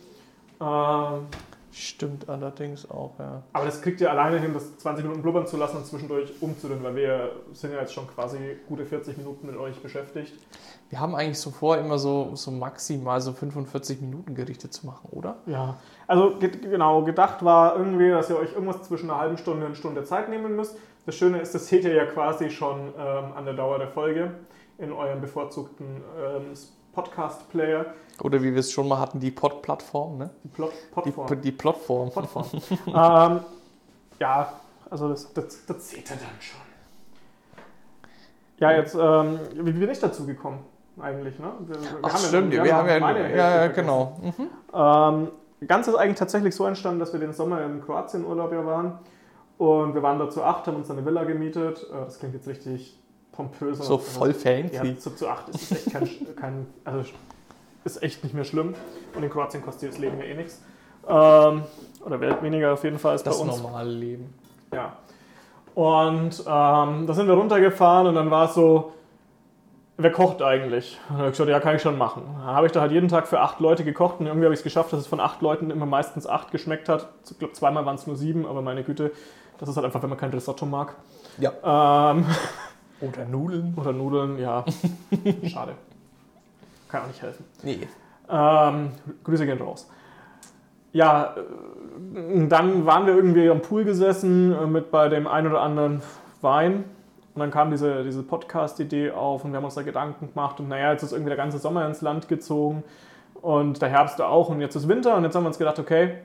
[0.61, 1.27] Ähm,
[1.75, 3.43] Stimmt allerdings auch, ja.
[3.55, 6.85] aber das kriegt ihr alleine hin, das 20 Minuten blubbern zu lassen und zwischendurch umzurühren,
[6.85, 8.37] weil wir sind ja jetzt schon quasi
[8.69, 10.35] gute 40 Minuten mit euch beschäftigt.
[10.91, 15.09] Wir haben eigentlich so vor, immer so, so maximal so 45 Minuten Gerichte zu machen,
[15.11, 15.37] oder?
[15.47, 19.61] Ja, also ge genau, gedacht war irgendwie, dass ihr euch irgendwas zwischen einer halben Stunde
[19.61, 20.77] und einer Stunde Zeit nehmen müsst.
[21.07, 24.33] Das Schöne ist, das seht ihr ja quasi schon ähm, an der Dauer der Folge
[24.77, 26.53] in eurem bevorzugten ähm,
[26.93, 27.87] Podcast-Player.
[28.23, 30.31] Oder wie wir es schon mal hatten, die Pod-Plattform, ne?
[30.45, 30.73] Die Plot
[31.05, 31.41] Die, Podform.
[31.41, 32.11] die Plotform.
[32.11, 32.47] Podform.
[32.87, 33.41] ähm,
[34.21, 34.53] ja,
[34.91, 36.61] also das, das, das seht ihr dann schon.
[38.59, 40.61] Ja, jetzt, ähm, wie bin ich dazu gekommen
[41.01, 41.39] eigentlich?
[41.39, 41.51] Ne?
[41.67, 43.75] Wir, wir Ach haben ja- stimmt, wir, haben ja, meine ja, Hälfte ja, vergessen.
[43.83, 44.21] genau.
[44.39, 45.23] Mhm.
[45.25, 45.29] Ähm,
[45.69, 48.99] Ganz ist eigentlich tatsächlich so entstanden, dass wir den Sommer im Kroatien-Urlaub ja waren.
[49.59, 51.87] Und wir waren da zu acht, haben uns eine Villa gemietet.
[51.89, 52.99] Äh, Das klingt jetzt richtig
[53.33, 53.79] pompös.
[53.79, 54.75] So voll fancy.
[54.75, 57.05] Ja, zu, zu acht ist es echt kein, kein, also
[57.85, 58.75] ist echt nicht mehr schlimm.
[59.15, 60.63] Und in Kroatien kostet das Leben ja eh nichts.
[61.09, 61.63] Ähm,
[62.05, 63.63] oder Welt weniger auf jeden Fall als das bei uns.
[63.63, 64.35] normale Leben.
[64.73, 64.93] Ja.
[65.75, 68.93] Und ähm, da sind wir runtergefahren und dann war es so,
[69.97, 70.99] wer kocht eigentlich?
[71.09, 72.23] Und dann habe ich gesagt, ja, kann ich schon machen.
[72.39, 74.61] Dann habe ich da halt jeden Tag für acht Leute gekocht und irgendwie habe ich
[74.61, 77.09] es geschafft, dass es von acht Leuten immer meistens acht geschmeckt hat.
[77.31, 79.13] Ich glaube, zweimal waren es nur sieben, aber meine Güte,
[79.59, 80.97] das ist halt einfach, wenn man kein Risotto mag.
[81.39, 82.13] Ja.
[82.13, 82.27] Ähm,
[83.03, 83.75] Oder Nudeln.
[83.77, 84.65] oder Nudeln, ja.
[85.45, 85.75] Schade.
[86.89, 87.45] Kann auch nicht helfen.
[87.63, 87.89] Nee.
[88.31, 88.91] Ähm,
[89.25, 89.91] Grüße gehen raus.
[90.93, 95.61] Ja, äh, dann waren wir irgendwie am Pool gesessen äh, mit bei dem ein oder
[95.61, 96.03] anderen
[96.41, 96.85] Wein.
[97.35, 100.61] Und dann kam diese, diese Podcast-Idee auf und wir haben uns da Gedanken gemacht.
[100.61, 102.85] Und naja, jetzt ist irgendwie der ganze Sommer ins Land gezogen
[103.41, 105.17] und der Herbst auch und jetzt ist Winter.
[105.17, 106.19] Und jetzt haben wir uns gedacht, okay,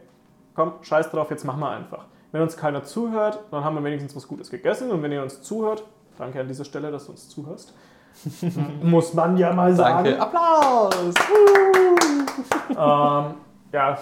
[0.53, 2.05] komm, scheiß drauf, jetzt machen wir einfach.
[2.33, 4.91] Wenn uns keiner zuhört, dann haben wir wenigstens was Gutes gegessen.
[4.91, 5.83] Und wenn ihr uns zuhört,
[6.17, 7.73] danke an dieser Stelle, dass du uns zuhörst.
[8.81, 10.05] Muss man ja mal sagen.
[10.05, 10.21] Danke.
[10.21, 11.13] Applaus!
[12.69, 13.33] Ähm,
[13.71, 13.97] ja,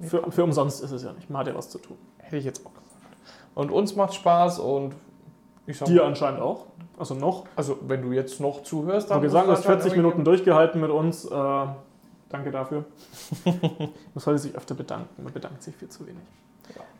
[0.00, 1.28] für, für umsonst ist es ja nicht.
[1.30, 1.96] Man hat ja was zu tun.
[2.18, 3.16] Hätte ich jetzt auch gesagt.
[3.54, 4.94] Und uns macht Spaß und
[5.66, 6.66] ich sag Dir mal, anscheinend auch.
[6.98, 7.46] Also noch.
[7.56, 10.80] also wenn du jetzt noch zuhörst, Aber wir sagen, du hast 40 anscheinend Minuten durchgehalten
[10.80, 11.24] mit uns.
[11.24, 11.66] Äh,
[12.28, 12.84] danke dafür.
[13.44, 15.22] Man sollte sich öfter bedanken.
[15.22, 16.22] Man bedankt sich viel zu wenig.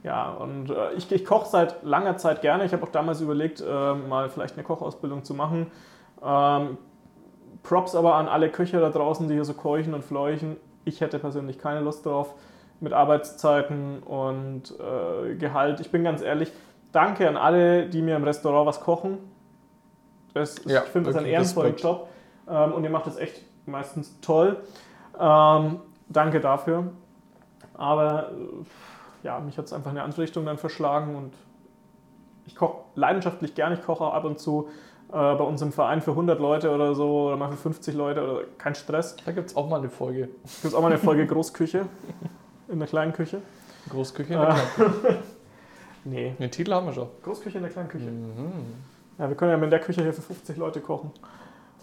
[0.02, 2.64] Ja, und äh, ich, ich koche seit langer Zeit gerne.
[2.64, 5.70] Ich habe auch damals überlegt, äh, mal vielleicht eine Kochausbildung zu machen.
[6.22, 6.76] Ähm,
[7.62, 10.58] Props aber an alle Köche da draußen, die hier so keuchen und fleuchen.
[10.84, 12.34] Ich hätte persönlich keine Lust drauf
[12.80, 15.80] mit Arbeitszeiten und äh, Gehalt.
[15.80, 16.52] Ich bin ganz ehrlich,
[16.92, 19.18] danke an alle, die mir im Restaurant was kochen.
[20.34, 21.80] Das, Ja, ich finde das ehrenvollen Respekt.
[21.82, 22.08] Job
[22.50, 24.58] ähm, und ihr macht das echt meistens toll.
[25.18, 26.92] Ähm, danke dafür.
[27.74, 28.64] Aber äh,
[29.24, 31.32] ja, mich hat es einfach in eine andere Richtung dann verschlagen und
[32.46, 33.72] ich koche leidenschaftlich gern.
[33.72, 34.68] Ich koche ab und zu
[35.08, 38.22] äh, bei uns im Verein für 100 Leute oder so oder mal für 50 Leute
[38.22, 39.16] oder kein Stress.
[39.24, 40.26] Da gibt es auch mal eine Folge.
[40.28, 41.86] Gibt es auch mal eine Folge Großküche
[42.68, 43.40] in der kleinen Küche?
[43.90, 44.38] Großküche.
[44.38, 44.54] Ah.
[44.54, 44.56] Ah.
[46.06, 47.08] Nee, Den Titel haben wir schon.
[47.22, 48.10] Großküche in der kleinen Küche.
[48.10, 48.52] Mhm.
[49.18, 51.10] Ja, wir können ja mit der Küche hier für 50 Leute kochen.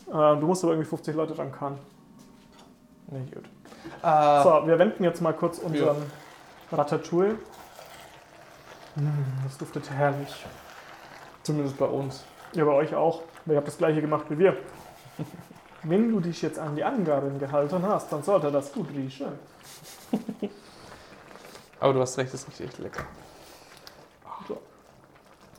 [0.08, 1.80] Äh, du musst aber irgendwie 50 Leute dran kann.
[3.08, 3.46] Nee, gut.
[4.04, 5.96] Äh, So, wir wenden jetzt mal kurz unseren
[6.72, 7.38] Ratatouille.
[8.96, 9.08] Mm,
[9.44, 10.46] Das duftet herrlich.
[11.44, 12.24] Zumindest bei uns.
[12.54, 13.22] Ja, bei euch auch.
[13.46, 14.58] Ihr habt das gleiche gemacht wie wir.
[15.84, 19.28] Wenn du dich jetzt an die Angaben gehalten hast, dann sollte das gut riechen.
[21.80, 23.04] Aber du hast recht, das riecht echt lecker.
[24.48, 24.62] So.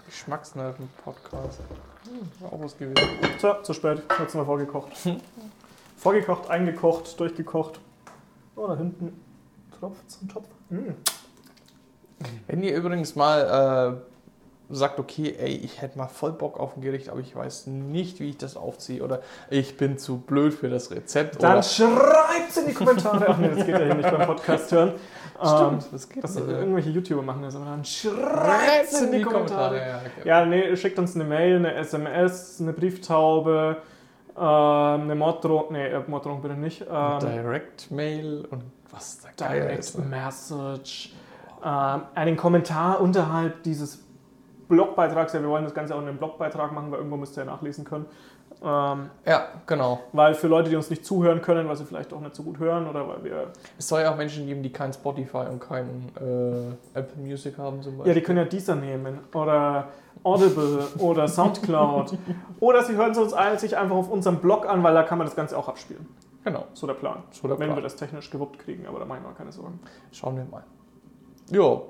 [0.06, 1.60] Geschmacksnerven-Podcast.
[2.04, 3.08] Hm, auch was gewesen.
[3.38, 4.02] So, zu spät.
[4.20, 4.92] Jetzt mal vorgekocht.
[5.96, 7.80] vorgekocht, eingekocht, durchgekocht.
[8.54, 9.20] Oh, da hinten
[9.78, 10.46] tropft zum Topf.
[10.72, 10.94] Mm.
[12.46, 14.00] Wenn ihr übrigens mal
[14.70, 17.66] äh, sagt, okay, ey, ich hätte mal voll Bock auf ein Gericht, aber ich weiß
[17.66, 19.20] nicht, wie ich das aufziehe oder
[19.50, 23.26] ich bin zu blöd für das Rezept Dann oder schreibt's in die Kommentare.
[23.28, 24.92] Ach nee, das geht ja hier nicht beim Podcast hören.
[25.42, 26.46] Ähm, Stimmt, das geht das nicht.
[26.46, 29.76] irgendwelche YouTuber machen das, aber dann schreibt's in die Kommentare.
[29.76, 30.28] Ja, okay.
[30.28, 33.78] Ja, nee, schickt uns eine Mail, eine SMS, eine Brieftaube,
[34.36, 35.72] ähm, eine Morddrohung.
[35.72, 36.82] Nee, äh, Morddrohung bitte nicht.
[36.88, 38.62] Ähm, Direct Mail und
[38.93, 39.99] was da geil Direct ist.
[39.99, 40.05] ne?
[40.07, 41.12] Message.
[41.64, 44.01] Ähm, einen Kommentar unterhalb dieses
[44.68, 45.32] Blogbeitrags.
[45.32, 47.51] Ja, wir wollen das Ganze auch in einem Blogbeitrag machen, weil irgendwo müsst ihr ja
[47.51, 48.07] nachlesen können.
[48.62, 50.01] Ähm, Ja, genau.
[50.12, 52.59] weil für Leute, die uns nicht zuhören können, weil sie vielleicht auch nicht so gut
[52.59, 53.47] hören oder weil wir.
[53.78, 55.86] Es soll ja auch Menschen geben, die kein Spotify und kein
[56.20, 58.09] äh, Apple Music haben zum Beispiel.
[58.12, 59.88] Ja, die können ja dieser nehmen oder
[60.22, 62.16] Audible oder Soundcloud.
[62.61, 65.18] oder sie hören es uns ein, sich einfach auf unserem Blog an, weil da kann
[65.18, 66.07] man das Ganze auch abspielen.
[66.45, 67.22] Genau, So der Plan.
[67.30, 67.78] so der Wenn Plan.
[67.78, 69.78] wir das technisch gewuppt kriegen, aber da mache ich mir keine Sorgen.
[70.11, 70.64] Schauen wir mal.
[71.51, 71.86] Jo.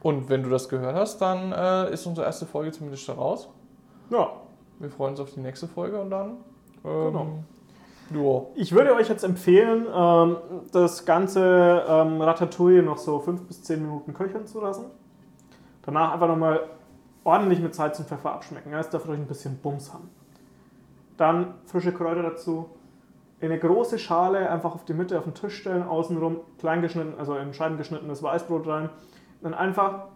[0.00, 3.48] Und wenn du das gehört hast, dann äh, ist unsere erste Folge zumindest schon raus.
[4.10, 4.30] Ja,
[4.78, 6.36] Wir freuen uns auf die nächste Folge und dann.
[6.82, 7.20] Genau.
[7.20, 7.44] Ähm,
[8.22, 8.42] ja.
[8.54, 10.36] Ich würde euch jetzt empfehlen, ähm,
[10.72, 14.86] das ganze ähm, Ratatouille noch so 5 bis 10 Minuten köcheln zu lassen.
[15.82, 16.60] Danach einfach nochmal
[17.24, 18.70] ordentlich mit Salz und Pfeffer abschmecken.
[18.72, 20.08] Ja, es darf ruhig ein bisschen Bums haben.
[21.18, 22.70] Dann frische Kräuter dazu.
[23.40, 27.14] In eine große Schale einfach auf die Mitte auf den Tisch stellen, außenrum klein geschnitten,
[27.18, 28.90] also in Scheiben geschnittenes Weißbrot rein.
[29.42, 30.06] Dann einfach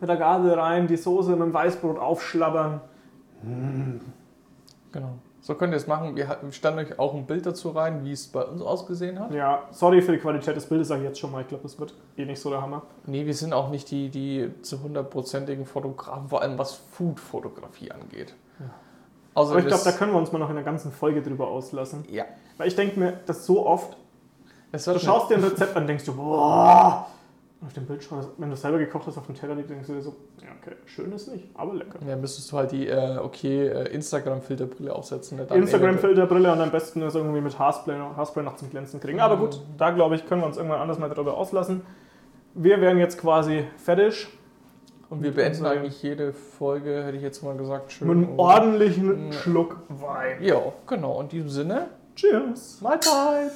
[0.00, 2.80] mit der Gabel rein, die Soße mit dem Weißbrot aufschlabbern.
[4.92, 5.10] Genau.
[5.40, 6.16] So könnt ihr es machen.
[6.16, 9.30] Wir stellen euch auch ein Bild dazu rein, wie es bei uns ausgesehen hat.
[9.30, 11.42] Ja, sorry für die Qualität des Bildes, sage ich jetzt schon mal.
[11.42, 12.82] Ich glaube, das wird eh nicht so der Hammer.
[13.04, 18.34] Nee, wir sind auch nicht die, die zu hundertprozentigen Fotografen, vor allem was Food-Fotografie angeht.
[18.58, 18.70] Ja.
[19.34, 21.48] Also Aber ich glaube, da können wir uns mal noch in der ganzen Folge drüber
[21.48, 22.04] auslassen.
[22.10, 22.24] Ja.
[22.56, 23.96] Weil ich denke mir, das so oft,
[24.72, 27.06] Es du schaust dir ein Rezept an und denkst du, boah.
[27.64, 29.94] Auf dem Bild schaust, wenn du selber gekocht hast, auf dem Teller liegt, denkst du
[29.94, 31.98] dir so, ja, okay, schön ist nicht, aber lecker.
[32.06, 35.38] Ja, müsstest du halt die, äh, okay, äh, Instagram-Filterbrille aufsetzen.
[35.38, 35.46] ne?
[35.50, 39.18] Instagram-Filterbrille und am besten das irgendwie mit Haarspray, Haarspray noch zum Glänzen kriegen.
[39.18, 41.80] Aber gut, da glaube ich, können wir uns irgendwann anders mal darüber auslassen.
[42.52, 44.28] Wir wären jetzt quasi fertig
[45.08, 48.08] Und wir beenden eigentlich jede Folge, hätte ich jetzt mal gesagt, schön.
[48.08, 49.38] mit einem ordentlichen Ja.
[49.38, 50.42] Schluck Wein.
[50.42, 51.18] Ja, genau.
[51.22, 51.86] In diesem Sinne,
[52.16, 52.78] Cheers!
[52.80, 53.52] Mahlzeit!